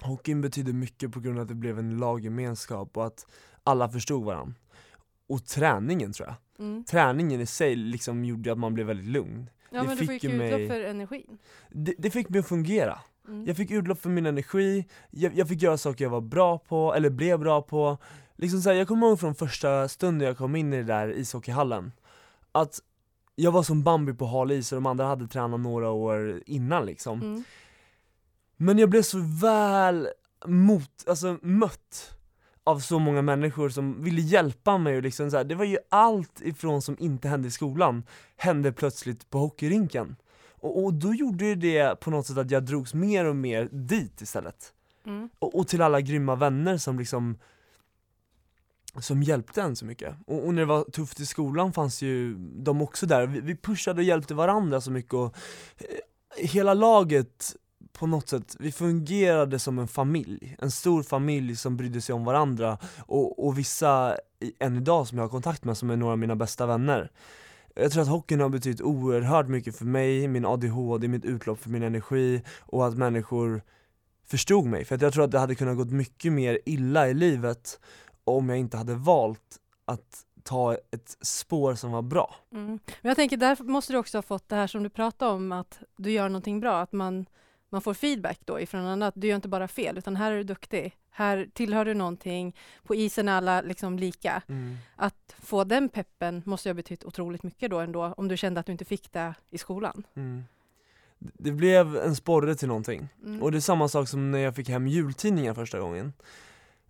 Hockeyn 0.01 0.41
betyder 0.41 0.73
mycket 0.73 1.11
på 1.11 1.19
grund 1.19 1.37
av 1.37 1.41
att 1.41 1.47
det 1.47 1.55
blev 1.55 1.79
en 1.79 1.97
laggemenskap 1.97 2.97
och 2.97 3.05
att 3.05 3.25
alla 3.63 3.89
förstod 3.89 4.23
varandra. 4.23 4.53
Och 5.27 5.45
träningen 5.45 6.13
tror 6.13 6.27
jag. 6.27 6.65
Mm. 6.65 6.83
Träningen 6.83 7.41
i 7.41 7.45
sig 7.45 7.75
liksom 7.75 8.25
gjorde 8.25 8.51
att 8.51 8.57
man 8.57 8.73
blev 8.73 8.87
väldigt 8.87 9.05
lugn. 9.07 9.49
Ja, 9.69 9.81
Det 9.81 9.87
men 9.87 9.97
du 9.97 10.07
fick 10.07 10.23
ju 10.23 10.29
ju 10.29 10.35
utlopp 10.35 10.59
mig- 10.59 10.67
för 10.69 10.81
energin. 10.81 11.37
Det, 11.69 11.93
det 11.97 12.09
fick 12.11 12.29
mig 12.29 12.39
att 12.39 12.47
fungera. 12.47 12.99
Mm. 13.27 13.45
Jag 13.45 13.57
fick 13.57 13.71
utlopp 13.71 14.01
för 14.01 14.09
min 14.09 14.25
energi, 14.25 14.85
jag, 15.09 15.35
jag 15.35 15.47
fick 15.47 15.61
göra 15.61 15.77
saker 15.77 16.05
jag 16.05 16.09
var 16.11 16.21
bra 16.21 16.57
på, 16.57 16.93
eller 16.93 17.09
blev 17.09 17.39
bra 17.39 17.61
på. 17.61 17.97
Liksom 18.41 18.61
så 18.61 18.69
här, 18.69 18.77
jag 18.77 18.87
kommer 18.87 19.07
ihåg 19.07 19.19
från 19.19 19.35
första 19.35 19.87
stunden 19.87 20.27
jag 20.27 20.37
kom 20.37 20.55
in 20.55 20.73
i 20.73 20.77
det 20.77 20.83
där 20.83 21.09
ishockeyhallen, 21.09 21.91
att 22.51 22.79
jag 23.35 23.51
var 23.51 23.63
som 23.63 23.83
Bambi 23.83 24.13
på 24.13 24.25
hal 24.25 24.51
is 24.51 24.71
och 24.71 24.75
de 24.75 24.85
andra 24.85 25.05
hade 25.05 25.27
tränat 25.27 25.59
några 25.59 25.89
år 25.89 26.43
innan 26.45 26.85
liksom. 26.85 27.21
Mm. 27.21 27.43
Men 28.57 28.77
jag 28.77 28.89
blev 28.89 29.01
så 29.01 29.19
väl 29.41 30.09
mot, 30.45 31.07
alltså 31.07 31.37
mött 31.41 32.17
av 32.63 32.79
så 32.79 32.99
många 32.99 33.21
människor 33.21 33.69
som 33.69 34.03
ville 34.03 34.21
hjälpa 34.21 34.77
mig 34.77 34.97
och 34.97 35.03
liksom 35.03 35.31
så 35.31 35.37
här, 35.37 35.43
det 35.43 35.55
var 35.55 35.65
ju 35.65 35.77
allt 35.89 36.41
ifrån 36.41 36.81
som 36.81 36.95
inte 36.99 37.27
hände 37.27 37.47
i 37.47 37.51
skolan, 37.51 38.03
hände 38.37 38.71
plötsligt 38.71 39.29
på 39.29 39.37
hockeyrinken. 39.37 40.15
Och, 40.49 40.83
och 40.83 40.93
då 40.93 41.13
gjorde 41.13 41.45
ju 41.45 41.55
det 41.55 41.99
på 41.99 42.11
något 42.11 42.27
sätt 42.27 42.37
att 42.37 42.51
jag 42.51 42.63
drogs 42.63 42.93
mer 42.93 43.25
och 43.25 43.35
mer 43.35 43.69
dit 43.71 44.21
istället. 44.21 44.73
Mm. 45.05 45.29
Och, 45.39 45.59
och 45.59 45.67
till 45.67 45.81
alla 45.81 46.01
grymma 46.01 46.35
vänner 46.35 46.77
som 46.77 46.99
liksom 46.99 47.37
som 48.99 49.23
hjälpte 49.23 49.61
en 49.61 49.75
så 49.75 49.85
mycket. 49.85 50.15
Och, 50.27 50.45
och 50.45 50.53
när 50.53 50.61
det 50.61 50.65
var 50.65 50.83
tufft 50.83 51.19
i 51.19 51.25
skolan 51.25 51.73
fanns 51.73 52.01
ju 52.01 52.35
de 52.37 52.81
också 52.81 53.05
där, 53.05 53.27
vi, 53.27 53.39
vi 53.39 53.55
pushade 53.55 53.97
och 53.97 54.03
hjälpte 54.03 54.33
varandra 54.33 54.81
så 54.81 54.91
mycket 54.91 55.13
och 55.13 55.35
eh, 55.77 55.85
hela 56.37 56.73
laget 56.73 57.55
på 57.93 58.07
något 58.07 58.29
sätt, 58.29 58.55
vi 58.59 58.71
fungerade 58.71 59.59
som 59.59 59.79
en 59.79 59.87
familj, 59.87 60.55
en 60.59 60.71
stor 60.71 61.03
familj 61.03 61.55
som 61.55 61.77
brydde 61.77 62.01
sig 62.01 62.15
om 62.15 62.25
varandra 62.25 62.77
och, 62.99 63.45
och 63.45 63.57
vissa 63.57 64.17
än 64.59 64.77
idag 64.77 65.07
som 65.07 65.17
jag 65.17 65.25
har 65.25 65.29
kontakt 65.29 65.63
med 65.63 65.77
som 65.77 65.89
är 65.89 65.95
några 65.95 66.11
av 66.11 66.19
mina 66.19 66.35
bästa 66.35 66.65
vänner. 66.65 67.11
Jag 67.75 67.91
tror 67.91 68.01
att 68.01 68.09
hockeyn 68.09 68.39
har 68.39 68.49
betytt 68.49 68.81
oerhört 68.81 69.47
mycket 69.47 69.75
för 69.75 69.85
mig, 69.85 70.27
min 70.27 70.45
ADHD, 70.45 71.07
mitt 71.07 71.25
utlopp 71.25 71.59
för 71.59 71.69
min 71.69 71.83
energi 71.83 72.41
och 72.59 72.87
att 72.87 72.97
människor 72.97 73.61
förstod 74.27 74.65
mig. 74.65 74.85
För 74.85 74.95
att 74.95 75.01
jag 75.01 75.13
tror 75.13 75.23
att 75.23 75.31
det 75.31 75.39
hade 75.39 75.55
kunnat 75.55 75.77
gått 75.77 75.91
mycket 75.91 76.33
mer 76.33 76.59
illa 76.65 77.09
i 77.09 77.13
livet 77.13 77.79
om 78.23 78.49
jag 78.49 78.57
inte 78.57 78.77
hade 78.77 78.95
valt 78.95 79.59
att 79.85 80.25
ta 80.43 80.73
ett 80.91 81.17
spår 81.21 81.75
som 81.75 81.91
var 81.91 82.01
bra. 82.01 82.35
Mm. 82.51 82.79
Men 83.01 83.09
jag 83.09 83.15
tänker, 83.15 83.37
där 83.37 83.63
måste 83.63 83.93
du 83.93 83.97
också 83.99 84.17
ha 84.17 84.21
fått 84.21 84.49
det 84.49 84.55
här 84.55 84.67
som 84.67 84.83
du 84.83 84.89
pratade 84.89 85.31
om, 85.31 85.51
att 85.51 85.79
du 85.97 86.11
gör 86.11 86.29
någonting 86.29 86.59
bra, 86.59 86.81
att 86.81 86.91
man, 86.91 87.25
man 87.69 87.81
får 87.81 87.93
feedback 87.93 88.39
då 88.45 88.59
ifrån 88.59 88.85
andra, 88.85 89.07
att 89.07 89.13
du 89.17 89.27
gör 89.27 89.35
inte 89.35 89.47
bara 89.47 89.67
fel, 89.67 89.97
utan 89.97 90.15
här 90.15 90.31
är 90.31 90.37
du 90.37 90.43
duktig, 90.43 90.97
här 91.09 91.49
tillhör 91.53 91.85
du 91.85 91.93
någonting, 91.93 92.55
på 92.83 92.95
isen 92.95 93.29
är 93.29 93.33
alla 93.33 93.61
liksom 93.61 93.99
lika. 93.99 94.41
Att 94.95 95.35
få 95.39 95.63
den 95.63 95.89
peppen 95.89 96.41
måste 96.45 96.69
ju 96.69 96.71
ha 96.71 96.75
betytt 96.75 97.05
otroligt 97.05 97.43
mycket 97.43 97.69
då 97.71 97.79
ändå, 97.79 98.13
om 98.17 98.27
du 98.27 98.37
kände 98.37 98.59
att 98.59 98.65
du 98.65 98.71
inte 98.71 98.85
fick 98.85 99.11
det 99.11 99.33
i 99.49 99.57
skolan. 99.57 100.03
Mm. 100.15 100.43
Det 101.19 101.51
blev 101.51 101.97
en 101.97 102.15
sporre 102.15 102.55
till 102.55 102.67
någonting. 102.67 103.09
Mm. 103.25 103.43
Och 103.43 103.51
det 103.51 103.57
är 103.57 103.59
samma 103.61 103.87
sak 103.87 104.07
som 104.07 104.31
när 104.31 104.39
jag 104.39 104.55
fick 104.55 104.69
hem 104.69 104.87
jultidningar 104.87 105.53
första 105.53 105.79
gången. 105.79 106.13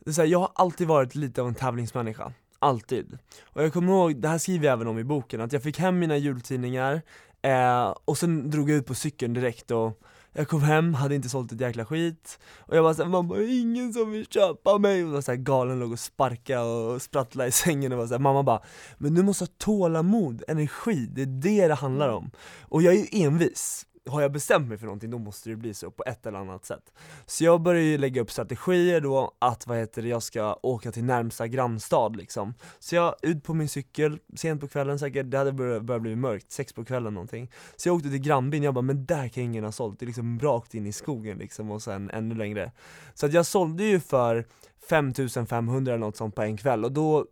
Det 0.06 0.10
är 0.10 0.14
så 0.14 0.22
här, 0.22 0.30
jag 0.30 0.40
har 0.40 0.52
alltid 0.56 0.88
varit 0.88 1.16
lite 1.16 1.42
av 1.42 1.48
en 1.48 1.56
tävlingsmänniska. 1.56 2.34
Alltid. 2.60 3.18
Och 3.44 3.64
jag 3.64 3.74
kommer 3.74 3.92
ihåg, 3.92 4.22
det 4.22 4.28
här 4.28 4.38
skriver 4.38 4.66
jag 4.66 4.74
även 4.74 4.88
om 4.88 5.00
i 5.00 5.04
boken, 5.04 5.42
att 5.42 5.54
jag 5.54 5.64
fick 5.64 5.80
hem 5.80 6.00
mina 6.00 6.18
jultidningar 6.18 7.02
eh, 7.42 7.96
och 8.06 8.18
sen 8.18 8.50
drog 8.50 8.70
jag 8.70 8.78
ut 8.78 8.86
på 8.86 8.96
cykeln 8.96 9.34
direkt 9.34 9.72
och 9.72 10.02
jag 10.34 10.48
kom 10.48 10.62
hem, 10.62 10.94
hade 10.94 11.16
inte 11.16 11.30
sålt 11.30 11.52
ett 11.52 11.62
jäkla 11.62 11.86
skit. 11.86 12.40
Och 12.58 12.78
jag 12.78 12.84
bara 12.84 12.94
såhär, 12.94 13.10
mamma 13.10 13.38
ingen 13.40 13.94
som 13.94 14.12
vill 14.12 14.26
köpa 14.28 14.78
mig. 14.78 15.04
Och 15.04 15.12
var 15.12 15.22
så 15.22 15.32
här 15.32 15.38
galen, 15.38 15.80
låg 15.80 15.92
och 15.92 16.00
sparka 16.00 16.64
och 16.64 17.02
sprattlade 17.02 17.50
i 17.50 17.52
sängen 17.52 17.92
och 17.92 17.98
var 17.98 18.08
såhär, 18.08 18.20
mamma 18.20 18.44
bara 18.44 18.62
Men 18.98 19.14
du 19.14 19.24
måste 19.24 19.44
ha 19.44 19.50
tålamod, 19.58 20.44
energi, 20.48 21.08
det 21.12 21.22
är 21.22 21.26
det 21.26 21.68
det 21.68 21.74
handlar 21.74 22.10
om. 22.10 22.32
Och 22.62 22.82
jag 22.82 22.94
är 22.94 22.98
ju 22.98 23.26
envis, 23.26 23.86
har 24.10 24.22
jag 24.22 24.32
bestämt 24.32 24.68
mig 24.68 24.78
för 24.78 24.86
någonting 24.86 25.10
då 25.10 25.18
måste 25.18 25.50
det 25.50 25.56
bli 25.56 25.74
så 25.74 25.92
på 25.92 26.04
ett 26.08 26.26
eller 26.26 26.38
annat 26.40 26.66
sätt. 26.66 26.94
Så 27.26 27.44
jag 27.44 27.62
började 27.62 27.86
ju 27.86 27.98
lägga 27.98 28.22
upp 28.22 28.32
strategier 28.32 29.02
då 29.02 29.36
att, 29.40 29.68
vad 29.68 29.78
heter 29.78 30.02
det, 30.02 30.08
jag 30.08 30.24
ska 30.24 30.60
åka 30.64 30.92
till 30.92 31.04
närmsta 31.04 31.48
grannstad 31.48 32.16
liksom. 32.16 32.54
Så 32.80 32.96
jag 32.96 33.16
ut 33.22 33.44
på 33.44 33.54
min 33.54 33.70
cykel, 33.70 34.20
sent 34.36 34.62
på 34.62 34.68
kvällen 34.68 35.00
säkert, 35.00 35.32
det 35.32 35.38
hade 35.38 35.52
börjat, 35.52 35.84
börjat 35.84 36.02
bli 36.02 36.16
mörkt, 36.16 36.52
sex 36.52 36.74
på 36.74 36.86
kvällen 36.86 37.14
någonting. 37.14 37.52
Så 37.76 37.90
jag 37.90 37.96
åkte 37.96 38.10
till 38.10 38.22
grannbyn, 38.22 38.64
jag 38.64 38.74
bara 38.74 38.82
men 38.82 39.06
där 39.06 39.28
kan 39.28 39.44
ingen 39.44 39.64
ha 39.64 39.72
sålt, 39.72 40.00
det 40.00 40.06
är 40.06 40.08
liksom 40.08 40.40
rakt 40.40 40.74
in 40.74 40.88
i 40.88 40.94
skogen 40.94 41.38
liksom 41.38 41.72
och 41.72 41.82
sen 41.82 42.10
ännu 42.10 42.36
längre. 42.36 42.72
Så 43.14 43.26
att 43.26 43.34
jag 43.34 43.46
sålde 43.46 43.84
ju 43.84 44.00
för 44.00 44.46
5500 44.90 45.94
eller 45.94 46.00
något 46.06 46.18
sånt 46.18 46.36
på 46.36 46.42
en 46.42 46.58
kväll 46.58 46.86
och 46.86 46.92
då, 46.92 47.26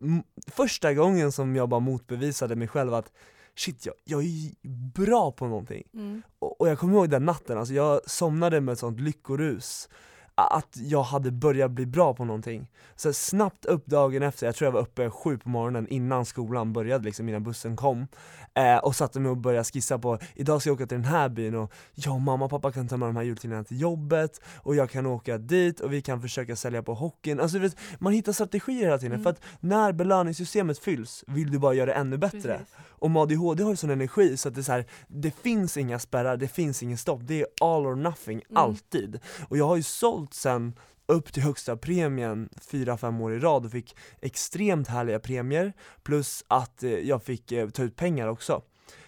första 0.47 0.93
gången 0.93 1.31
som 1.31 1.55
jag 1.55 1.69
bara 1.69 1.79
motbevisade 1.79 2.55
mig 2.55 2.67
själv 2.67 2.93
att 2.93 3.11
shit 3.59 3.85
jag, 3.85 3.95
jag 4.03 4.23
är 4.23 4.51
bra 4.93 5.31
på 5.31 5.47
någonting 5.47 5.83
Mm. 5.93 6.21
och, 6.39 6.61
och 6.61 6.69
jag 6.69 6.79
kommer 6.79 6.93
ihåg 6.93 7.09
den 7.09 7.25
natten, 7.25 7.57
alltså 7.57 7.73
jag 7.73 8.01
somnade 8.09 8.61
med 8.61 8.73
ett 8.73 8.79
sånt 8.79 8.99
lyckorus 8.99 9.89
att 10.35 10.77
jag 10.77 11.03
hade 11.03 11.31
börjat 11.31 11.71
bli 11.71 11.85
bra 11.85 12.13
på 12.13 12.25
någonting. 12.25 12.71
Så 12.95 13.13
snabbt 13.13 13.65
upp 13.65 13.85
dagen 13.85 14.23
efter, 14.23 14.45
jag 14.45 14.55
tror 14.55 14.65
jag 14.65 14.71
var 14.71 14.81
uppe 14.81 15.09
sju 15.09 15.37
på 15.37 15.49
morgonen 15.49 15.87
innan 15.87 16.25
skolan 16.25 16.73
började 16.73 17.03
liksom, 17.05 17.29
innan 17.29 17.43
bussen 17.43 17.75
kom 17.75 18.07
eh, 18.53 18.77
Och 18.77 18.95
satte 18.95 19.19
mig 19.19 19.29
och 19.31 19.37
började 19.37 19.63
skissa 19.63 19.99
på, 19.99 20.19
idag 20.35 20.61
ska 20.61 20.69
jag 20.69 20.75
åka 20.75 20.87
till 20.87 20.97
den 20.97 21.05
här 21.05 21.29
byn 21.29 21.55
och 21.55 21.73
jag, 21.95 22.21
mamma 22.21 22.45
och 22.45 22.51
pappa 22.51 22.71
kan 22.71 22.87
ta 22.87 22.97
med 22.97 23.09
de 23.09 23.15
här 23.15 23.23
jultidningarna 23.23 23.63
till 23.63 23.81
jobbet 23.81 24.41
Och 24.57 24.75
jag 24.75 24.89
kan 24.89 25.05
åka 25.05 25.37
dit 25.37 25.79
och 25.79 25.93
vi 25.93 26.01
kan 26.01 26.21
försöka 26.21 26.55
sälja 26.55 26.83
på 26.83 26.93
hockeyn, 26.93 27.39
alltså 27.39 27.59
vet, 27.59 27.75
man 27.99 28.13
hittar 28.13 28.31
strategier 28.31 28.83
hela 28.85 28.97
tiden 28.97 29.11
Mm. 29.11 29.23
för 29.23 29.29
att 29.29 29.41
när 29.59 29.91
belöningssystemet 29.91 30.79
fylls 30.79 31.23
vill 31.27 31.51
du 31.51 31.59
bara 31.59 31.73
göra 31.73 31.85
det 31.85 31.93
ännu 31.93 32.17
bättre 32.17 32.39
Precis. 32.57 32.75
Och 32.99 33.11
med 33.11 33.21
ADHD 33.21 33.63
har 33.63 33.69
ju 33.71 33.75
sån 33.75 33.89
energi 33.89 34.37
så 34.37 34.47
att 34.49 34.55
det 34.55 34.61
är 34.61 34.63
så 34.63 34.71
här, 34.71 34.85
det 35.07 35.31
finns 35.31 35.77
inga 35.77 35.99
spärrar, 35.99 36.37
det 36.37 36.47
finns 36.47 36.83
ingen 36.83 36.97
stopp, 36.97 37.19
det 37.23 37.39
är 37.41 37.47
all 37.61 37.85
or 37.85 37.95
nothing, 37.95 38.41
Mm. 38.49 38.63
alltid. 38.63 39.19
Och 39.49 39.57
jag 39.57 39.67
har 39.67 39.75
ju 39.75 39.83
sålt 39.83 40.33
sen 40.33 40.73
upp 41.05 41.33
till 41.33 41.43
högsta 41.43 41.77
premien 41.77 42.49
4-5 42.71 43.21
år 43.21 43.33
i 43.33 43.39
rad 43.39 43.65
och 43.65 43.71
fick 43.71 43.95
extremt 44.21 44.87
härliga 44.87 45.19
premier, 45.19 45.73
plus 46.03 46.43
att 46.47 46.83
eh, 46.83 46.91
jag 46.91 47.23
fick 47.23 47.51
eh, 47.51 47.69
ta 47.69 47.83
ut 47.83 47.95
pengar 47.95 48.27
också. 48.27 48.61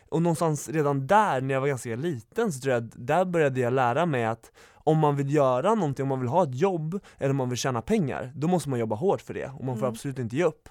Och 0.10 0.22
någonstans 0.22 0.70
redan 0.70 1.08
där, 1.08 1.42
när 1.42 1.54
jag 1.54 1.62
var 1.62 1.68
ganska 1.68 1.96
liten, 1.96 2.52
så 2.52 2.60
tror 2.60 2.74
jag 2.74 2.84
att 2.84 2.92
där 3.08 3.26
började 3.26 3.60
jag 3.60 3.74
lära 3.74 4.06
mig 4.06 4.26
att 4.26 4.52
om 4.84 4.98
man 4.98 5.16
vill 5.16 5.34
göra 5.34 5.76
någonting, 5.76 6.04
om 6.04 6.10
man 6.10 6.20
vill 6.20 6.30
ha 6.30 6.44
ett 6.44 6.56
jobb, 6.56 7.00
eller 7.18 7.30
om 7.30 7.36
man 7.36 7.50
vill 7.50 7.58
tjäna 7.58 7.82
pengar, 7.82 8.32
då 8.36 8.48
måste 8.48 8.70
man 8.70 8.80
jobba 8.80 8.96
hårt 8.96 9.22
för 9.22 9.34
det, 9.34 9.46
och 9.60 9.66
man 9.66 9.76
får 9.76 9.86
Mm. 9.86 9.94
absolut 9.94 10.20
inte 10.20 10.36
ge 10.36 10.44
upp. 10.44 10.70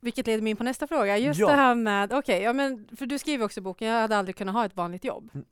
Vilket 0.00 0.26
leder 0.26 0.42
mig 0.42 0.50
in 0.50 0.56
på 0.56 0.64
nästa 0.64 0.86
fråga. 0.86 1.18
Just 1.18 1.40
Ja. 1.40 1.46
det 1.46 1.52
här 1.52 1.74
med, 1.74 2.12
okej, 2.12 2.42
ja, 2.42 2.52
men 2.52 2.88
för 2.96 3.06
du 3.06 3.18
skriver 3.18 3.44
också 3.44 3.60
boken, 3.60 3.88
jag 3.88 4.00
hade 4.00 4.16
aldrig 4.16 4.36
kunnat 4.36 4.54
ha 4.54 4.64
ett 4.64 4.76
vanligt 4.76 5.04
jobb. 5.04 5.30
Mm. 5.34 5.46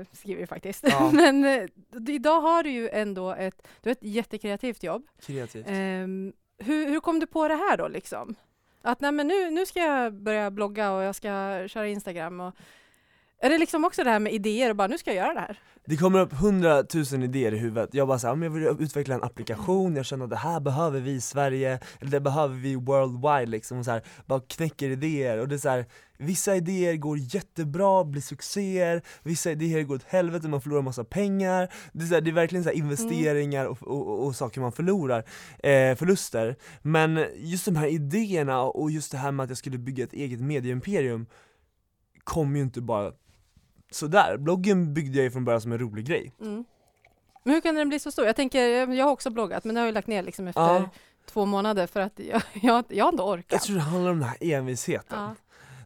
Eh, 0.00 0.06
skriver 0.12 0.40
du 0.40 0.46
faktiskt. 0.46 0.84
Ja. 0.88 1.10
men 1.14 1.44
eh, 1.44 1.68
idag 2.08 2.40
har 2.40 2.62
du 2.62 2.70
ju 2.70 2.88
ändå 2.88 3.30
ett, 3.32 3.66
du 3.82 3.88
har 3.88 3.92
ett 3.92 4.02
jättekreativt 4.02 4.82
jobb. 4.82 5.06
Kreativt. 5.20 5.66
Ehm, 5.68 6.32
hur, 6.58 6.88
hur 6.88 7.00
kom 7.00 7.20
du 7.20 7.26
på 7.26 7.48
det 7.48 7.54
här 7.54 7.76
då 7.76 7.88
liksom? 7.88 8.34
Att 8.82 9.00
nej, 9.00 9.12
men 9.12 9.28
nu, 9.28 9.50
nu 9.50 9.66
ska 9.66 9.80
jag 9.80 10.12
börja 10.14 10.50
blogga 10.50 10.92
och 10.92 11.02
jag 11.02 11.14
ska 11.14 11.28
köra 11.68 11.88
Instagram. 11.88 12.40
Och, 12.40 12.54
Är 13.40 13.50
det 13.50 13.58
liksom 13.58 13.84
också 13.84 14.04
det 14.04 14.10
här 14.10 14.18
med 14.18 14.32
idéer 14.32 14.70
och 14.70 14.76
bara 14.76 14.88
nu 14.88 14.98
ska 14.98 15.10
jag 15.14 15.24
göra 15.24 15.34
det 15.34 15.40
här? 15.40 15.58
Det 15.88 15.96
kommer 15.96 16.18
upp 16.18 16.32
hundratusen 16.32 17.22
idéer 17.22 17.54
i 17.54 17.58
huvudet, 17.58 17.90
jag 17.92 18.08
bara 18.08 18.18
såhär, 18.18 18.42
jag 18.42 18.50
vill 18.50 18.66
utveckla 18.80 19.14
en 19.14 19.22
applikation, 19.22 19.96
jag 19.96 20.06
känner 20.06 20.24
att 20.24 20.30
det 20.30 20.36
här 20.36 20.60
behöver 20.60 21.00
vi 21.00 21.10
i 21.10 21.20
Sverige, 21.20 21.78
eller 22.00 22.10
det 22.10 22.20
behöver 22.20 22.54
vi 22.54 22.74
worldwide 22.74 23.46
liksom, 23.50 23.78
och 23.78 23.84
så 23.84 23.90
här, 23.90 24.02
bara 24.26 24.40
knäcker 24.40 24.88
idéer. 24.88 25.38
Och 25.38 25.48
det 25.48 25.54
är 25.54 25.58
så 25.58 25.68
här, 25.68 25.86
Vissa 26.18 26.56
idéer 26.56 26.96
går 26.96 27.18
jättebra, 27.18 28.04
blir 28.04 28.22
succéer, 28.22 29.02
vissa 29.22 29.50
idéer 29.50 29.82
går 29.82 29.94
åt 29.94 30.02
helvete, 30.02 30.48
man 30.48 30.60
förlorar 30.60 30.82
massa 30.82 31.04
pengar. 31.04 31.68
Det 31.92 32.04
är, 32.04 32.06
så 32.06 32.14
här, 32.14 32.20
det 32.20 32.30
är 32.30 32.34
verkligen 32.34 32.64
så 32.64 32.70
investeringar 32.70 33.66
och, 33.66 33.82
och, 33.82 34.08
och, 34.08 34.26
och, 34.26 34.36
saker 34.36 34.60
man 34.60 34.72
förlorar, 34.72 35.24
eh, 35.58 35.96
förluster. 35.96 36.56
Men 36.82 37.24
just 37.36 37.64
de 37.64 37.76
här 37.76 37.86
idéerna 37.86 38.62
och 38.62 38.90
just 38.90 39.12
det 39.12 39.18
här 39.18 39.32
med 39.32 39.44
att 39.44 39.50
jag 39.50 39.58
skulle 39.58 39.78
bygga 39.78 40.04
ett 40.04 40.12
eget 40.12 40.40
medieimperium 40.40 41.26
kom 42.24 42.56
ju 42.56 42.62
inte 42.62 42.80
bara 42.80 43.12
sådär, 43.90 44.36
bloggen 44.36 44.94
byggde 44.94 45.16
jag 45.16 45.24
ju 45.24 45.30
från 45.30 45.44
början 45.44 45.60
som 45.60 45.72
en 45.72 45.78
rolig 45.78 46.06
grej. 46.06 46.32
Mm. 46.40 46.64
Men 47.44 47.54
hur 47.54 47.60
kan 47.60 47.74
den 47.74 47.88
bli 47.88 47.98
så 47.98 48.10
stor? 48.10 48.26
Jag 48.26 48.36
tänker, 48.36 48.92
jag 48.92 49.04
har 49.04 49.12
också 49.12 49.30
bloggat 49.30 49.64
men 49.64 49.74
det 49.74 49.80
har 49.80 49.86
jag 49.86 49.94
lagt 49.94 50.08
ner 50.08 50.22
liksom 50.22 50.48
efter 50.48 50.60
ja. 50.60 50.90
två 51.26 51.46
månader 51.46 51.86
för 51.86 52.00
att 52.00 52.18
jag, 52.18 52.42
jag, 52.62 52.84
jag 52.88 53.04
har 53.04 53.12
inte 53.12 53.22
orkat. 53.22 53.52
Jag 53.52 53.62
tror 53.62 53.76
det 53.76 53.82
handlar 53.82 54.10
om 54.10 54.20
den 54.20 54.28
här 54.28 54.38
envisheten. 54.40 55.18
Ja. 55.18 55.34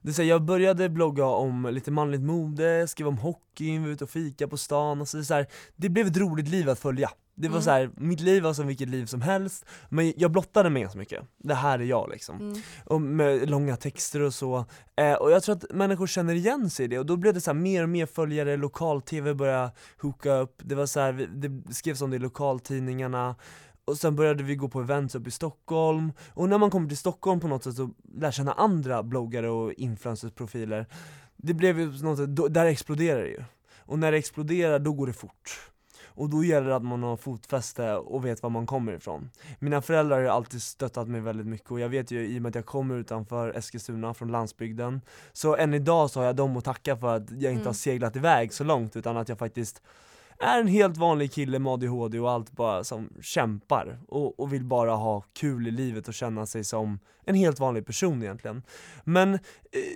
Det 0.02 0.18
är 0.18 0.22
jag 0.22 0.42
började 0.42 0.88
blogga 0.88 1.26
om 1.26 1.68
lite 1.72 1.90
manligt 1.90 2.20
mode, 2.20 2.88
skrev 2.88 3.08
om 3.08 3.18
hockey, 3.18 3.78
var 3.78 3.88
ute 3.88 4.04
och 4.04 4.10
fika 4.10 4.48
på 4.48 4.56
stan 4.56 5.00
och 5.00 5.08
så, 5.08 5.24
så 5.24 5.34
här, 5.34 5.46
Det 5.76 5.88
blev 5.88 6.06
ett 6.06 6.16
roligt 6.16 6.48
liv 6.48 6.68
att 6.68 6.78
följa. 6.78 7.10
Det 7.40 7.48
var 7.48 7.54
mm. 7.54 7.62
så 7.62 7.70
här, 7.70 7.90
mitt 7.96 8.20
liv 8.20 8.42
var 8.42 8.52
som 8.52 8.66
vilket 8.66 8.88
liv 8.88 9.06
som 9.06 9.22
helst, 9.22 9.64
men 9.88 10.12
jag 10.16 10.30
blottade 10.30 10.70
mig 10.70 10.82
ganska 10.82 10.98
mycket. 10.98 11.24
Det 11.38 11.54
här 11.54 11.78
är 11.78 11.84
jag 11.84 12.10
liksom. 12.10 12.36
Mm. 12.40 12.58
Och 12.84 13.00
med 13.00 13.50
långa 13.50 13.76
texter 13.76 14.20
och 14.20 14.34
så. 14.34 14.64
Eh, 14.96 15.14
och 15.14 15.30
jag 15.30 15.42
tror 15.42 15.56
att 15.56 15.64
människor 15.70 16.06
känner 16.06 16.34
igen 16.34 16.70
sig 16.70 16.84
i 16.84 16.88
det, 16.88 16.98
och 16.98 17.06
då 17.06 17.16
blev 17.16 17.34
det 17.34 17.40
så 17.40 17.54
mer 17.54 17.82
och 17.82 17.88
mer 17.88 18.06
följare, 18.06 18.56
lokal-tv 18.56 19.34
började 19.34 19.72
hooka 20.00 20.34
upp, 20.34 20.62
det 20.64 20.74
var 20.74 20.86
så 20.86 21.00
här, 21.00 21.12
det 21.12 21.74
skrevs 21.74 22.02
om 22.02 22.10
det 22.10 22.16
i 22.16 22.18
lokaltidningarna 22.18 23.36
och 23.84 23.96
sen 23.96 24.16
började 24.16 24.42
vi 24.42 24.56
gå 24.56 24.68
på 24.68 24.80
events 24.80 25.14
upp 25.14 25.26
i 25.26 25.30
Stockholm, 25.30 26.12
och 26.34 26.48
när 26.48 26.58
man 26.58 26.70
kommer 26.70 26.88
till 26.88 26.96
Stockholm 26.96 27.40
på 27.40 27.48
något 27.48 27.64
sätt 27.64 27.78
och 27.78 27.90
lär 28.14 28.30
känna 28.30 28.52
andra 28.52 29.02
bloggare 29.02 29.50
och 29.50 29.72
influencersprofiler 29.72 30.86
Det 31.36 31.54
blev 31.54 31.80
ju 31.80 32.02
något 32.02 32.18
sätt, 32.18 32.28
då, 32.28 32.48
där 32.48 32.66
exploderar 32.66 33.22
det 33.22 33.28
ju. 33.28 33.44
Och 33.78 33.98
när 33.98 34.12
det 34.12 34.18
exploderar, 34.18 34.78
då 34.78 34.92
går 34.92 35.06
det 35.06 35.12
fort. 35.12 35.69
Och 36.20 36.30
då 36.30 36.44
gäller 36.44 36.68
det 36.68 36.76
att 36.76 36.84
man 36.84 37.02
har 37.02 37.16
fotfäste 37.16 37.96
och 37.96 38.24
vet 38.24 38.42
var 38.42 38.50
man 38.50 38.66
kommer 38.66 38.92
ifrån. 38.92 39.30
Mina 39.58 39.82
föräldrar 39.82 40.22
har 40.22 40.28
alltid 40.28 40.62
stöttat 40.62 41.08
mig 41.08 41.20
väldigt 41.20 41.46
mycket 41.46 41.70
och 41.70 41.80
jag 41.80 41.88
vet 41.88 42.10
ju 42.10 42.26
i 42.26 42.38
och 42.38 42.42
med 42.42 42.48
att 42.48 42.54
jag 42.54 42.66
kommer 42.66 42.94
utanför 42.94 43.56
Eskilstuna, 43.56 44.14
från 44.14 44.32
landsbygden, 44.32 45.00
så 45.32 45.56
än 45.56 45.74
idag 45.74 46.10
så 46.10 46.20
har 46.20 46.26
jag 46.26 46.36
dem 46.36 46.56
att 46.56 46.64
tacka 46.64 46.96
för 46.96 47.16
att 47.16 47.30
jag 47.30 47.36
inte 47.36 47.50
mm. 47.50 47.66
har 47.66 47.72
seglat 47.72 48.16
iväg 48.16 48.52
så 48.52 48.64
långt 48.64 48.96
utan 48.96 49.16
att 49.16 49.28
jag 49.28 49.38
faktiskt 49.38 49.82
är 50.38 50.60
en 50.60 50.66
helt 50.66 50.96
vanlig 50.96 51.32
kille 51.32 51.58
med 51.58 51.72
ADHD 51.72 52.20
och 52.20 52.30
allt 52.30 52.52
bara 52.52 52.84
som 52.84 53.08
kämpar 53.20 53.98
och, 54.08 54.40
och 54.40 54.52
vill 54.52 54.64
bara 54.64 54.94
ha 54.94 55.20
kul 55.32 55.68
i 55.68 55.70
livet 55.70 56.08
och 56.08 56.14
känna 56.14 56.46
sig 56.46 56.64
som 56.64 56.98
en 57.24 57.34
helt 57.34 57.60
vanlig 57.60 57.86
person 57.86 58.22
egentligen. 58.22 58.62
Men 59.04 59.34
eh, 59.34 59.40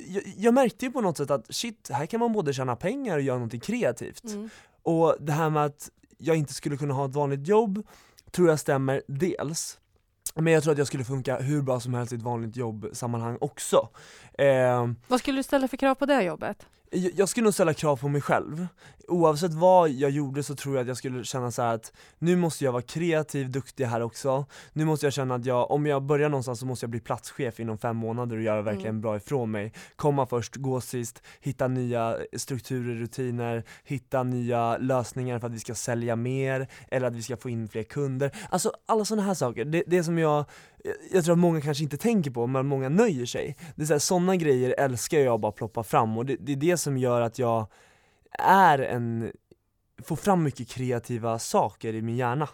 jag, 0.07 0.23
jag, 0.37 0.55
märkte 0.55 0.85
ju 0.85 0.93
på 0.93 1.01
något 1.01 1.17
sätt 1.17 1.31
att 1.31 1.55
shit, 1.55 1.91
här 1.93 2.07
kan 2.07 2.21
man 2.21 2.33
både 2.33 2.53
tjäna 2.53 2.77
pengar 2.77 3.17
och 3.17 3.23
göra 3.23 3.37
någonting 3.37 3.61
kreativt. 3.61 4.25
Mm. 4.25 4.49
Och 4.83 5.17
det 5.21 5.33
här 5.33 5.51
med 5.51 5.65
att 5.65 5.91
jag 6.27 6.37
inte 6.37 6.55
skulle 6.55 6.77
kunna 6.77 6.95
ha 6.95 7.05
ett 7.07 7.15
vanligt 7.15 7.49
jobb 7.49 7.87
tror 8.31 8.49
jag 8.49 8.61
stämmer 8.61 9.03
dels. 9.09 9.79
Men 10.35 10.53
jag 10.53 10.63
tror 10.63 10.73
att 10.73 10.79
jag 10.79 10.87
skulle 10.87 11.05
funka 11.05 11.37
hur 11.37 11.63
bra 11.63 11.81
som 11.81 11.95
helst 11.95 12.13
i 12.13 12.17
ett 12.17 12.23
vanligt 12.23 12.57
jobbsammanhang 12.57 13.39
också. 13.41 13.89
Eh, 14.39 14.89
Vad 15.09 15.21
skulle 15.21 15.39
du 15.39 15.43
ställa 15.43 15.69
för 15.69 15.77
krav 15.77 15.95
på 15.95 16.07
det 16.07 16.23
jobbet? 16.23 16.67
Jag 16.95 17.29
skulle 17.29 17.45
nog 17.45 17.55
ställa 17.55 17.75
krav 17.75 17.97
på 17.97 18.09
mig 18.09 18.21
själv. 18.21 18.67
Oavsett 19.09 19.55
vad 19.55 19.91
jag 19.91 20.11
gjorde 20.11 20.43
så 20.43 20.55
tror 20.55 20.75
jag 20.75 20.83
att 20.83 20.89
jag 20.89 20.97
skulle 20.97 21.25
känna 21.25 21.51
så 21.51 21.63
att 21.63 21.93
nu 22.19 22.37
måste 22.37 22.65
jag 22.65 22.73
vara 22.73 22.83
kreativ, 22.83 23.51
duktig 23.51 23.85
här 23.85 24.01
också. 24.01 24.47
Nu 24.73 24.85
måste 24.85 25.07
jag 25.07 25.13
känna 25.13 25.35
att 25.35 25.47
jag, 25.47 25.71
om 25.71 25.87
jag 25.87 26.03
börjar 26.03 26.29
någonstans 26.29 26.61
så 26.61 26.67
måste 26.67 26.85
jag 26.85 26.91
bli 26.91 27.01
platschef 27.01 27.61
inom 27.61 27.79
fem 27.79 27.97
månader 27.97 28.37
och 28.37 28.43
göra 28.43 28.63
verkligen 28.63 28.89
mm. 28.89 29.01
bra 29.01 29.17
ifrån 29.17 29.51
mig. 29.51 29.73
Komma 29.97 30.27
först, 30.27 30.57
gå 30.57 30.81
sist, 30.81 31.23
hitta 31.41 31.69
nya 31.69 32.17
strukturer, 32.37 32.95
rutiner, 32.95 33.65
hitta 33.85 34.23
nya 34.23 34.77
lösningar 34.79 35.39
för 35.39 35.47
att 35.47 35.55
vi 35.55 35.61
ska 35.61 35.75
sälja 35.75 36.17
mer, 36.17 36.69
eller 36.89 37.07
att 37.07 37.17
vi 37.17 37.23
ska 37.23 37.37
få 37.37 37.51
in 37.51 37.69
fler 37.69 37.83
kunder. 37.83 38.31
Alltså 38.51 38.73
alla 38.87 39.05
sådana 39.05 39.27
här 39.27 39.35
saker, 39.35 39.65
det, 39.65 39.83
det 39.87 40.05
som 40.05 40.19
jag 40.19 40.45
jag 41.11 41.25
tror 41.25 41.33
att 41.33 41.39
många 41.39 41.61
kanske 41.61 41.85
inte 41.85 41.97
tänker 41.97 42.31
på, 42.31 42.47
men 42.47 42.67
många 42.67 42.89
nöjer 42.89 43.27
sig. 43.27 43.57
Det 43.77 43.83
är 43.83 43.87
så 43.87 43.93
här, 43.95 43.99
sådana 43.99 44.37
grejer 44.37 44.75
älskar 44.79 45.19
jag 45.19 45.41
bara 45.41 45.53
ploppa 45.53 45.83
fram 45.83 46.19
och 46.19 46.27
det, 46.27 46.37
det, 46.41 46.53
är 46.53 46.57
det 46.57 46.77
som 46.77 46.99
gör 46.99 47.21
att 47.21 47.39
jag 47.39 47.67
är 48.39 48.79
en, 48.79 49.33
får 50.03 50.17
fram 50.17 50.43
mycket 50.43 50.69
kreativa 50.69 51.39
saker 51.39 51.95
i 51.95 52.03
min 52.03 52.17
hjärna. 52.17 52.49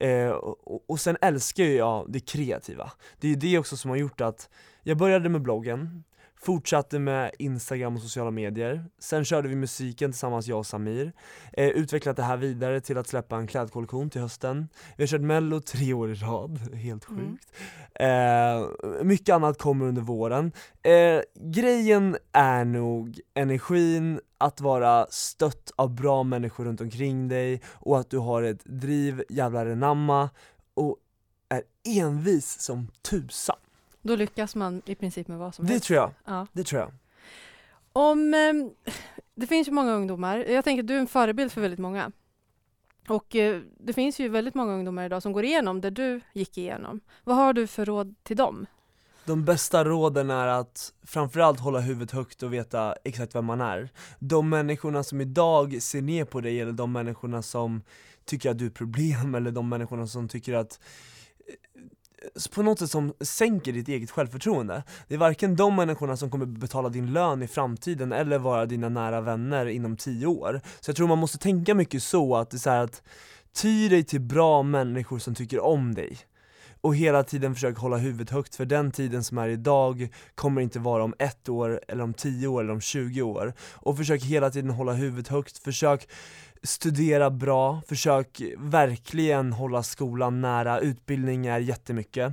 Eh, 0.00 0.28
och, 0.28 0.90
och 0.90 1.00
sen 1.00 1.16
älskar 1.20 1.64
jag 1.64 2.12
det 2.12 2.20
kreativa. 2.20 2.92
Det 3.20 3.28
är 3.28 3.36
det 3.36 3.58
också 3.58 3.76
som 3.76 3.90
har 3.90 3.96
gjort 3.96 4.20
att 4.20 4.48
jag 4.82 4.96
började 4.96 5.28
med 5.28 5.42
bloggen, 5.42 6.04
Fortsatte 6.40 6.98
med 6.98 7.30
Instagram 7.38 7.96
och 7.96 8.02
sociala 8.02 8.30
medier. 8.30 8.84
Sen 8.98 9.24
körde 9.24 9.48
vi 9.48 9.54
musiken 9.54 10.12
tillsammans, 10.12 10.46
jag 10.46 10.58
och 10.58 10.66
Samir. 10.66 11.12
Eh, 11.52 11.68
utvecklat 11.68 12.16
det 12.16 12.22
här 12.22 12.36
vidare 12.36 12.80
till 12.80 12.98
att 12.98 13.08
släppa 13.08 13.36
en 13.36 13.46
klädkollektion 13.46 14.10
till 14.10 14.20
hösten. 14.20 14.68
Vi 14.96 15.02
har 15.02 15.08
kört 15.08 15.20
mello 15.20 15.60
tre 15.60 15.92
år 15.92 16.10
i 16.10 16.14
rad, 16.14 16.58
helt 16.74 17.08
mm. 17.08 17.20
sjukt. 17.20 17.52
Mm. 17.94 18.62
Eh, 18.62 19.04
mycket 19.04 19.34
annat 19.34 19.58
kommer 19.58 19.86
under 19.86 20.02
våren. 20.02 20.52
Eh, 20.82 21.20
grejen 21.34 22.16
är 22.32 22.64
nog 22.64 23.20
energin, 23.34 24.20
att 24.38 24.60
vara 24.60 25.06
stött 25.10 25.72
av 25.76 25.94
bra 25.94 26.22
människor 26.22 26.64
runt 26.64 26.80
omkring 26.80 27.28
dig 27.28 27.62
och 27.66 27.98
att 27.98 28.10
du 28.10 28.18
har 28.18 28.42
ett 28.42 28.64
driv, 28.64 29.22
jävlar 29.28 29.74
namma 29.74 30.30
och 30.74 30.96
är 31.48 31.62
envis 31.84 32.60
som 32.60 32.88
tusan. 33.02 33.56
Då 34.06 34.16
lyckas 34.16 34.54
man 34.54 34.82
i 34.86 34.94
princip 34.94 35.28
med 35.28 35.38
vad 35.38 35.54
som 35.54 35.66
det 35.66 35.72
helst. 35.72 35.86
Tror 35.86 35.96
jag. 35.96 36.10
Ja. 36.24 36.46
Det 36.52 36.64
tror 36.64 36.80
jag. 36.80 36.92
Om, 37.92 38.34
eh, 38.34 38.52
det 39.34 39.46
finns 39.46 39.68
ju 39.68 39.72
många 39.72 39.92
ungdomar, 39.92 40.38
jag 40.38 40.64
tänker 40.64 40.82
att 40.82 40.86
du 40.86 40.94
är 40.94 41.00
en 41.00 41.06
förebild 41.06 41.52
för 41.52 41.60
väldigt 41.60 41.80
många. 41.80 42.12
Och 43.08 43.36
eh, 43.36 43.60
det 43.78 43.92
finns 43.92 44.20
ju 44.20 44.28
väldigt 44.28 44.54
många 44.54 44.72
ungdomar 44.72 45.04
idag 45.04 45.22
som 45.22 45.32
går 45.32 45.44
igenom 45.44 45.80
det 45.80 45.90
du 45.90 46.20
gick 46.32 46.58
igenom. 46.58 47.00
Vad 47.24 47.36
har 47.36 47.52
du 47.52 47.66
för 47.66 47.84
råd 47.84 48.14
till 48.22 48.36
dem? 48.36 48.66
De 49.24 49.44
bästa 49.44 49.84
råden 49.84 50.30
är 50.30 50.46
att 50.46 50.92
framförallt 51.02 51.60
hålla 51.60 51.80
huvudet 51.80 52.10
högt 52.10 52.42
och 52.42 52.52
veta 52.52 52.94
exakt 53.04 53.34
vem 53.34 53.44
man 53.44 53.60
är. 53.60 53.88
De 54.18 54.48
människorna 54.48 55.02
som 55.02 55.20
idag 55.20 55.82
ser 55.82 56.02
ner 56.02 56.24
på 56.24 56.40
dig 56.40 56.60
eller 56.60 56.72
de 56.72 56.92
människorna 56.92 57.42
som 57.42 57.82
tycker 58.24 58.50
att 58.50 58.58
du 58.58 58.66
är 58.66 58.70
problem 58.70 59.34
eller 59.34 59.50
de 59.50 59.68
människorna 59.68 60.06
som 60.06 60.28
tycker 60.28 60.54
att 60.54 60.80
på 62.54 62.62
något 62.62 62.78
sätt 62.78 62.90
som 62.90 63.12
sänker 63.20 63.72
ditt 63.72 63.88
eget 63.88 64.10
självförtroende. 64.10 64.82
Det 65.08 65.14
är 65.14 65.18
varken 65.18 65.56
de 65.56 65.76
människorna 65.76 66.16
som 66.16 66.30
kommer 66.30 66.46
betala 66.46 66.88
din 66.88 67.12
lön 67.12 67.42
i 67.42 67.48
framtiden 67.48 68.12
eller 68.12 68.38
vara 68.38 68.66
dina 68.66 68.88
nära 68.88 69.20
vänner 69.20 69.66
inom 69.66 69.96
tio 69.96 70.26
år. 70.26 70.60
Så 70.80 70.90
jag 70.90 70.96
tror 70.96 71.08
man 71.08 71.18
måste 71.18 71.38
tänka 71.38 71.74
mycket 71.74 72.02
så 72.02 72.36
att 72.36 72.50
det 72.50 72.56
är 72.56 72.58
så 72.58 72.70
att 72.70 73.02
ty 73.62 73.88
dig 73.88 74.04
till 74.04 74.20
bra 74.20 74.62
människor 74.62 75.18
som 75.18 75.34
tycker 75.34 75.60
om 75.60 75.94
dig 75.94 76.18
och 76.86 76.96
hela 76.96 77.22
tiden 77.22 77.54
försök 77.54 77.78
hålla 77.78 77.96
huvudet 77.96 78.30
högt 78.30 78.56
för 78.56 78.64
den 78.64 78.90
tiden 78.90 79.24
som 79.24 79.38
är 79.38 79.48
idag 79.48 80.08
kommer 80.34 80.60
inte 80.60 80.78
vara 80.78 81.04
om 81.04 81.14
ett 81.18 81.48
år, 81.48 81.80
eller 81.88 82.04
om 82.04 82.14
tio 82.14 82.46
år, 82.46 82.60
eller 82.60 82.72
om 82.72 82.80
20 82.80 83.22
år. 83.22 83.52
Och 83.72 83.96
försök 83.96 84.22
hela 84.22 84.50
tiden 84.50 84.70
hålla 84.70 84.92
huvudet 84.92 85.28
högt, 85.28 85.58
försök 85.58 86.08
studera 86.66 87.30
bra, 87.30 87.82
försök 87.88 88.42
verkligen 88.58 89.52
hålla 89.52 89.82
skolan 89.82 90.40
nära, 90.40 90.80
utbildning 90.80 91.46
är 91.46 91.58
jättemycket. 91.58 92.32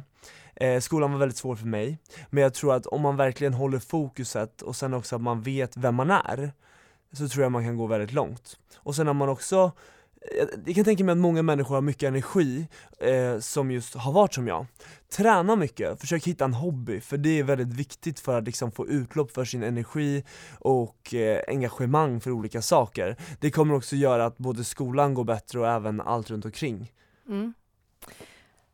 Eh, 0.56 0.80
skolan 0.80 1.12
var 1.12 1.20
väldigt 1.20 1.38
svår 1.38 1.56
för 1.56 1.68
mig, 1.68 1.98
men 2.30 2.44
jag 2.44 2.54
tror 2.54 2.76
att 2.76 2.86
om 2.86 3.02
man 3.02 3.18
verkligen 3.18 3.54
håller 3.54 3.80
fokuset 3.80 4.62
och 4.62 4.76
sen 4.76 4.94
också 4.94 5.16
att 5.16 5.22
man 5.22 5.42
vet 5.42 5.78
vem 5.78 5.96
man 5.96 6.12
är, 6.12 6.52
så 7.12 7.28
tror 7.28 7.44
jag 7.44 7.52
man 7.52 7.64
kan 7.64 7.78
gå 7.78 7.88
väldigt 7.88 8.14
långt. 8.14 8.58
Och 8.76 8.96
sen 8.96 9.08
har 9.08 9.14
man 9.14 9.30
också 9.30 9.72
jag 10.66 10.76
kan 10.76 10.84
tänka 10.84 11.04
mig 11.04 11.14
att 11.14 11.18
många 11.18 11.42
människor 11.42 11.76
har 11.76 11.82
mycket 11.82 12.08
energi, 12.08 12.68
eh, 13.00 13.40
som 13.40 13.72
just 13.72 13.96
har 13.96 14.12
varit 14.12 14.34
som 14.34 14.48
jag. 14.48 14.66
Träna 15.10 15.56
mycket, 15.56 16.02
försök 16.02 16.28
hitta 16.28 16.46
en 16.46 16.54
hobby, 16.54 17.02
för 17.02 17.18
det 17.18 17.40
är 17.40 17.44
väldigt 17.44 17.74
viktigt 17.74 18.20
för 18.20 18.38
att 18.38 18.44
liksom 18.44 18.72
få 18.72 18.88
utlopp 18.88 19.32
för 19.32 19.46
sin 19.46 19.64
energi 19.64 20.24
och 20.60 21.14
eh, 21.14 21.42
engagemang 21.48 22.22
för 22.22 22.32
olika 22.32 22.62
saker. 22.62 23.18
Det 23.40 23.52
kommer 23.52 23.76
också 23.76 23.96
göra 23.96 24.26
att 24.26 24.38
både 24.38 24.64
skolan 24.64 25.14
går 25.14 25.24
bättre 25.24 25.60
och 25.60 25.68
även 25.68 26.02
allt 26.02 26.30
runt 26.30 26.46
omkring. 26.46 26.92
Mm. 27.28 27.54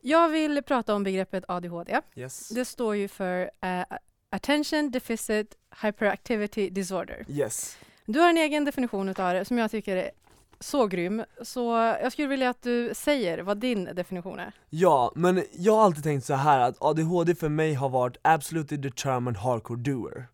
Jag 0.02 0.30
vill 0.30 0.64
prata 0.64 0.96
om 0.96 1.04
begreppet 1.04 1.44
ADHD. 1.48 2.02
Yes. 2.16 2.50
Det 2.50 2.66
står 2.66 2.96
ju 2.96 3.08
för 3.08 3.42
uh, 3.42 3.98
Attention 4.30 4.92
Deficit 4.92 5.56
Hyperactivity 5.82 6.70
Disorder. 6.70 7.26
Yes. 7.30 7.78
Du 8.06 8.20
har 8.20 8.30
en 8.30 8.38
egen 8.38 8.66
definition 8.66 9.10
av 9.10 9.34
det 9.34 9.46
som 9.46 9.58
jag 9.58 9.72
tycker 9.72 9.96
är 9.96 10.12
så 10.60 10.88
grym. 10.88 11.24
Så 11.41 11.60
jag 12.02 12.12
skulle 12.12 12.28
vilja 12.28 12.50
att 12.50 12.62
du 12.62 12.91
säger 12.95 13.39
vad 13.39 13.58
din 13.58 13.84
definition 13.86 14.39
är. 14.39 14.52
Ja, 14.69 15.12
men 15.15 15.43
jag 15.52 15.76
har 15.76 15.84
alltid 15.84 16.04
tänkt 16.04 16.26
så 16.26 16.34
här 16.34 16.60
att 16.60 16.76
ADHD 16.82 17.36
för 17.36 17.50
mig 17.50 17.74
har 17.74 17.89
varit 17.89 18.17
absolutely 18.22 18.78
determined 18.78 19.38
hardcore 19.38 19.80
doer. 19.82 20.28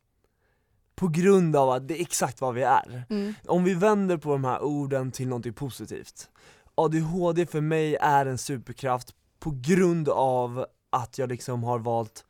på 0.96 1.08
grund 1.08 1.56
av 1.56 1.70
att 1.70 1.88
det 1.88 2.00
är 2.00 2.02
exakt 2.02 2.42
vad 2.42 2.54
vi 2.54 2.62
är. 2.62 3.04
Mm. 3.10 3.34
Om 3.48 3.64
vi 3.64 3.74
vänder 3.74 4.18
på 4.18 4.32
de 4.32 4.44
här 4.44 4.64
orden 4.64 5.12
till 5.12 5.28
något 5.28 5.56
positivt. 5.56 6.30
ADHD 6.76 7.46
för 7.46 7.62
mig 7.62 7.96
är 7.96 8.26
en 8.26 8.38
superkraft 8.38 9.16
på 9.40 9.52
grund 9.62 10.10
av 10.10 10.66
att 10.90 11.18
jag 11.18 11.30
liksom 11.30 11.64
har 11.64 11.80
valt 11.80 12.26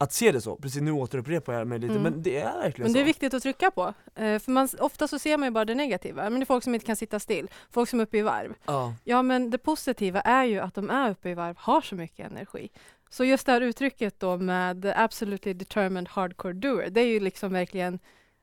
att 0.00 0.12
se 0.12 0.32
det 0.32 0.40
så, 0.40 0.56
precis 0.56 0.82
nu 0.82 0.92
återupprepar 0.92 1.52
jag 1.52 1.66
mig 1.66 1.78
lite 1.78 1.90
Mm. 1.92 2.02
men 2.02 2.22
det 2.22 2.36
är 2.36 2.58
verkligen 2.58 2.82
Men 2.86 2.92
det 2.92 2.98
är 2.98 3.02
så. 3.02 3.06
viktigt 3.06 3.34
att 3.34 3.42
trycka 3.42 3.70
på. 3.70 3.94
Eh, 4.14 4.38
för 4.38 4.50
man, 4.50 4.68
ofta 4.80 5.08
så 5.08 5.18
ser 5.18 5.38
man 5.38 5.46
ju 5.46 5.50
bara 5.50 5.64
det 5.64 5.74
negativa. 5.74 6.22
Men 6.30 6.40
det 6.40 6.44
är 6.44 6.46
folk 6.46 6.64
som 6.64 6.74
inte 6.74 6.86
kan 6.86 6.96
sitta 6.96 7.20
still, 7.20 7.48
folk 7.70 7.88
som 7.88 8.00
är 8.00 8.04
uppe 8.04 8.18
i 8.18 8.22
varv. 8.22 8.54
Ja. 8.66 8.94
Ja, 9.04 9.22
men 9.22 9.50
det 9.50 9.58
positiva 9.58 10.20
är 10.20 10.44
ju 10.44 10.58
att 10.58 10.74
de 10.74 10.90
är 10.90 11.10
uppe 11.10 11.30
i 11.30 11.34
varv, 11.34 11.56
har 11.58 11.80
så 11.80 11.94
mycket 11.94 12.30
energi. 12.30 12.68
Så 13.10 13.24
just 13.24 13.46
det 13.46 13.52
här 13.52 13.60
uttrycket 13.60 14.20
då 14.20 14.36
med 14.36 14.92
absolutely 14.96 15.52
determined 15.54 16.08
hardcore 16.08 16.52
doer, 16.54 16.90
det 16.90 17.00
är 17.00 17.06
ju 17.06 17.20
liksom 17.20 17.52
verkligen, 17.52 17.98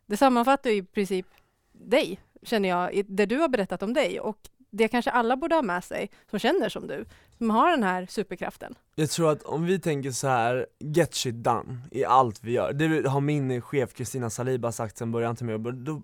det 0.05 0.17
sammanfattar 0.17 0.69
ju 0.69 0.75
i 0.75 0.83
princip 0.83 1.25
dig, 1.71 2.19
känner 2.43 2.69
jag, 2.69 3.01
det 3.07 3.25
du 3.25 3.37
har 3.37 3.47
berättat 3.47 3.83
om 3.83 3.93
dig. 3.93 4.19
Och 4.19 4.37
det 4.77 4.87
kanske 4.87 5.11
alla 5.11 5.37
borde 5.37 5.55
ha 5.55 5.61
med 5.61 5.83
sig 5.83 6.09
som 6.29 6.39
känner 6.39 6.69
som 6.69 6.87
du, 6.87 7.05
som 7.37 7.49
har 7.49 7.71
den 7.71 7.83
här 7.83 8.05
superkraften. 8.09 8.75
Jag 8.95 9.09
tror 9.09 9.31
att 9.31 9.43
om 9.43 9.65
vi 9.65 9.79
tänker 9.79 10.11
så 10.11 10.27
här, 10.27 10.65
get 10.79 11.15
shit 11.15 11.35
done 11.35 11.77
i 11.91 12.05
allt 12.05 12.43
vi 12.43 12.51
gör, 12.51 12.73
det 12.73 13.09
har 13.09 13.21
min 13.21 13.61
chef 13.61 13.93
Kristina 13.93 14.29
Saliba 14.29 14.71
sagt 14.71 14.97
sedan 14.97 15.11
början 15.11 15.35
till 15.35 15.45
mig, 15.45 15.59
då, 15.73 16.01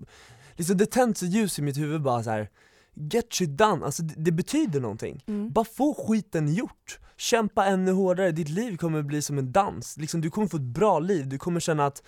liksom 0.55 0.77
det 0.77 0.85
tänds 0.85 1.23
ett 1.23 1.33
ljus 1.33 1.59
i 1.59 1.61
mitt 1.61 1.77
huvud 1.77 2.01
bara 2.01 2.23
så 2.23 2.29
här 2.29 2.49
get 2.95 3.33
shit 3.33 3.49
done, 3.49 3.85
alltså 3.85 4.03
det, 4.03 4.13
det 4.17 4.31
betyder 4.31 4.79
någonting. 4.79 5.23
Mm. 5.27 5.51
Bara 5.51 5.65
få 5.65 5.93
skiten 5.93 6.53
gjort, 6.53 6.99
kämpa 7.17 7.65
ännu 7.65 7.91
hårdare, 7.91 8.31
ditt 8.31 8.49
liv 8.49 8.77
kommer 8.77 9.01
bli 9.01 9.21
som 9.21 9.37
en 9.37 9.51
dans, 9.51 9.97
liksom, 9.97 10.21
du 10.21 10.29
kommer 10.29 10.47
få 10.47 10.57
ett 10.57 10.63
bra 10.63 10.99
liv, 10.99 11.29
du 11.29 11.37
kommer 11.37 11.59
känna 11.59 11.85
att 11.85 12.03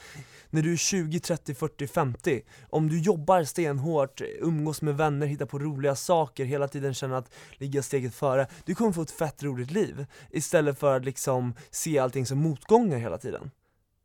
när 0.50 0.62
du 0.62 0.74
är 0.74 0.78
20, 0.78 1.20
30, 1.20 1.56
40, 1.56 1.88
50, 1.88 2.42
om 2.70 2.90
du 2.90 3.00
jobbar 3.00 3.44
stenhårt, 3.44 4.22
umgås 4.40 4.82
med 4.82 4.98
vänner, 4.98 5.28
hittar 5.28 5.46
på 5.46 5.60
roliga 5.60 5.96
saker, 5.96 6.46
hela 6.46 6.68
tiden 6.68 6.94
känner 6.94 7.16
att 7.16 7.34
ligga 7.58 7.84
steget 7.84 8.16
före, 8.16 8.48
du 8.66 8.76
kommer 8.76 8.92
få 8.92 9.02
ett 9.02 9.12
fett 9.12 9.44
roligt 9.44 9.72
liv 9.72 10.06
istället 10.32 10.80
för 10.80 10.98
att 10.98 11.06
liksom 11.06 11.54
se 11.72 12.00
allting 12.00 12.26
som 12.26 12.38
motgångar 12.38 12.98
hela 12.98 13.18
tiden. 13.18 13.52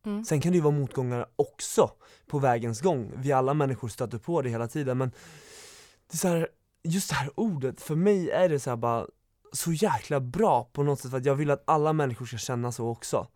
Mm. 0.07 0.25
Sen 0.25 0.41
kan 0.41 0.53
det 0.53 0.57
ju 0.57 0.62
vara 0.62 0.75
motgångar 0.75 1.27
också 1.37 1.91
på 2.27 2.38
vägens 2.38 2.81
gång, 2.81 3.12
vi 3.17 3.33
alla 3.33 3.55
människor 3.55 3.88
stöter 3.88 4.19
på 4.19 4.43
det 4.43 4.51
hela 4.51 4.69
tiden 4.69 4.99
men 4.99 5.11
det 6.11 6.14
är 6.14 6.19
så 6.19 6.29
här, 6.29 6.49
just 6.83 7.11
det 7.11 7.14
här 7.17 7.31
ordet, 7.35 7.81
för 7.81 7.95
mig 7.95 8.31
är 8.31 8.49
det 8.49 8.61
så 8.61 8.77
bara 8.77 9.07
så 9.53 9.73
jäkla 9.73 10.21
bra 10.21 10.64
på 10.64 10.83
något 10.83 11.01
sätt 11.01 11.11
för 11.11 11.19
att 11.19 11.25
jag 11.25 11.35
vill 11.35 11.51
att 11.51 11.62
alla 11.67 11.93
människor 11.93 12.27
ska 12.27 12.37
känna 12.37 12.73
så 12.73 12.88
också. 12.88 13.27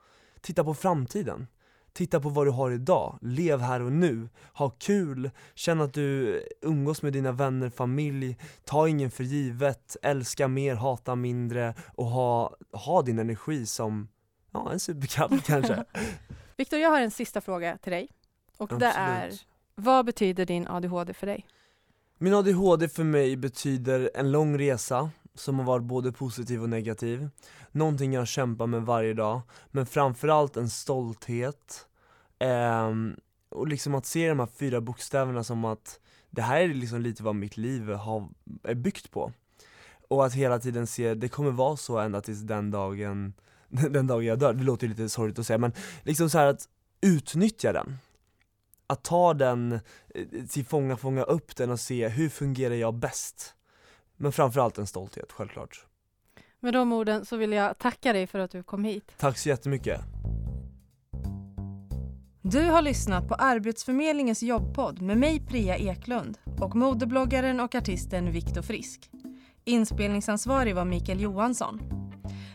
Titta 0.41 0.65
på 0.65 0.75
framtiden. 0.75 1.47
Titta 1.93 2.21
på 2.21 2.29
vad 2.29 2.47
du 2.47 2.51
har 2.51 2.71
idag, 2.71 3.19
lev 3.23 3.61
här 3.61 3.83
och 3.83 3.93
nu, 3.93 4.29
ha 4.55 4.71
kul, 4.71 5.31
känn 5.55 5.81
att 5.81 5.95
du 5.95 6.41
umgås 6.61 7.03
med 7.03 7.13
dina 7.13 7.33
vänner, 7.33 7.71
familj, 7.71 8.37
ta 8.65 8.89
ingen 8.89 9.11
för 9.11 9.25
givet, 9.25 9.97
älska 10.03 10.49
mer, 10.49 10.75
hata 10.75 11.15
mindre 11.15 11.75
och 11.95 12.07
ha, 12.07 12.57
ha 12.73 13.03
din 13.03 13.19
energi 13.19 13.67
som, 13.67 14.09
ja 14.53 14.73
en 14.73 14.81
superkraft 14.81 15.35
kanske. 15.47 15.85
Viktor, 16.57 16.79
jag 16.79 16.91
har 16.91 17.01
en 17.01 17.11
sista 17.11 17.41
fråga 17.41 17.79
till 17.79 17.93
dig. 17.93 18.09
Och 18.57 18.79
det 18.79 18.87
är, 18.87 19.25
Absolut. 19.25 19.47
vad 19.75 20.07
betyder 20.07 20.47
din 20.47 20.69
ADHD 20.69 21.15
för 21.15 21.27
dig? 21.27 21.47
Min 22.23 22.35
ADHD 22.35 22.89
för 22.89 23.05
mig 23.05 23.37
betyder 23.37 24.11
en 24.15 24.33
lång 24.33 24.59
resa 24.59 25.11
som 25.35 25.59
har 25.59 25.67
varit 25.67 25.85
både 25.85 26.13
positiv 26.13 26.63
och 26.63 26.69
negativ. 26.69 27.29
Någonting 27.73 28.13
jag 28.13 28.29
kämpar 28.29 28.67
med 28.67 28.83
varje 28.83 29.15
dag, 29.15 29.41
men 29.71 29.87
framförallt 29.87 30.57
en 30.57 30.71
stolthet. 30.71 31.87
Ehm, 32.39 33.17
och 33.49 33.69
liksom 33.69 33.95
att 33.95 34.07
se 34.07 34.29
de 34.29 34.39
här 34.39 34.49
fyra 34.59 34.81
bokstäverna 34.81 35.45
som 35.45 35.65
att 35.65 36.01
det 36.31 36.43
här 36.43 36.61
är 36.61 36.69
liksom 36.69 37.01
lite 37.01 37.23
vad 37.23 37.35
mitt 37.35 37.57
liv 37.57 37.89
har, 37.91 38.29
är 38.63 38.75
byggt 38.75 39.11
på. 39.11 39.33
Och 40.09 40.27
att 40.27 40.35
hela 40.35 40.59
tiden 40.59 40.87
se, 40.87 41.15
det 41.15 41.29
kommer 41.29 41.51
vara 41.51 41.77
så 41.77 41.99
ända 41.99 42.21
tills 42.21 42.41
den 42.41 42.71
dagen, 42.71 43.33
den 43.69 44.07
dagen 44.07 44.25
jag 44.25 44.39
dör. 44.39 44.53
Det 44.53 44.65
låter 44.65 44.87
ju 44.87 44.91
lite 44.91 45.09
sorgligt 45.09 45.39
att 45.39 45.47
säga 45.47 45.59
men 45.59 45.73
liksom 46.03 46.31
så 46.31 46.39
här 46.39 46.47
att 46.47 46.69
utnyttja 47.01 47.73
den. 47.73 47.99
Att 48.93 49.03
ta 49.03 49.35
den 49.35 49.73
eh, 50.15 50.27
till 50.51 50.65
fånga, 50.65 50.97
fånga 50.97 51.23
upp 51.23 51.57
den 51.57 51.71
och 51.71 51.81
se 51.81 52.09
hur 52.09 52.29
fungerar 52.29 52.75
jag 52.75 52.95
bäst? 52.95 53.55
Men 54.17 54.33
framförallt 54.33 54.79
en 54.79 54.87
stolthet, 54.87 55.33
självklart. 55.33 55.87
Med 56.61 56.75
de 56.75 56.93
orden 56.93 57.25
så 57.25 57.37
vill 57.37 57.53
jag 57.53 57.79
tacka 57.79 58.13
dig 58.13 58.27
för 58.27 58.39
att 58.39 58.51
du 58.51 58.63
kom 58.63 58.85
hit. 58.85 59.13
Tack 59.17 59.39
så 59.39 59.49
jättemycket. 59.49 60.01
Du 62.43 62.65
har 62.65 62.83
lyssnat 62.83 63.29
på 63.29 63.35
Arbetsförmedlingens 63.35 64.43
jobbpodd 64.43 65.03
med 65.03 65.19
mig 65.19 65.47
Priya 65.47 65.77
Eklund 65.77 66.39
och 66.61 66.77
modebloggaren 66.77 67.61
och 67.61 67.75
artisten 67.75 68.33
Viktor 68.33 68.63
Frisk. 68.63 69.11
Inspelningsansvarig 69.65 70.75
var 70.75 70.85
Mikael 70.85 71.21
Johansson. 71.21 71.81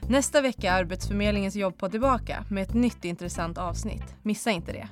Nästa 0.09 0.41
vecka 0.41 0.71
är 0.71 0.79
Arbetsförmedlingens 0.79 1.55
jobbpodd 1.55 1.91
tillbaka 1.91 2.45
med 2.49 2.63
ett 2.63 2.73
nytt 2.73 3.05
intressant 3.05 3.57
avsnitt. 3.57 4.15
Missa 4.23 4.51
inte 4.51 4.71
det. 4.71 4.87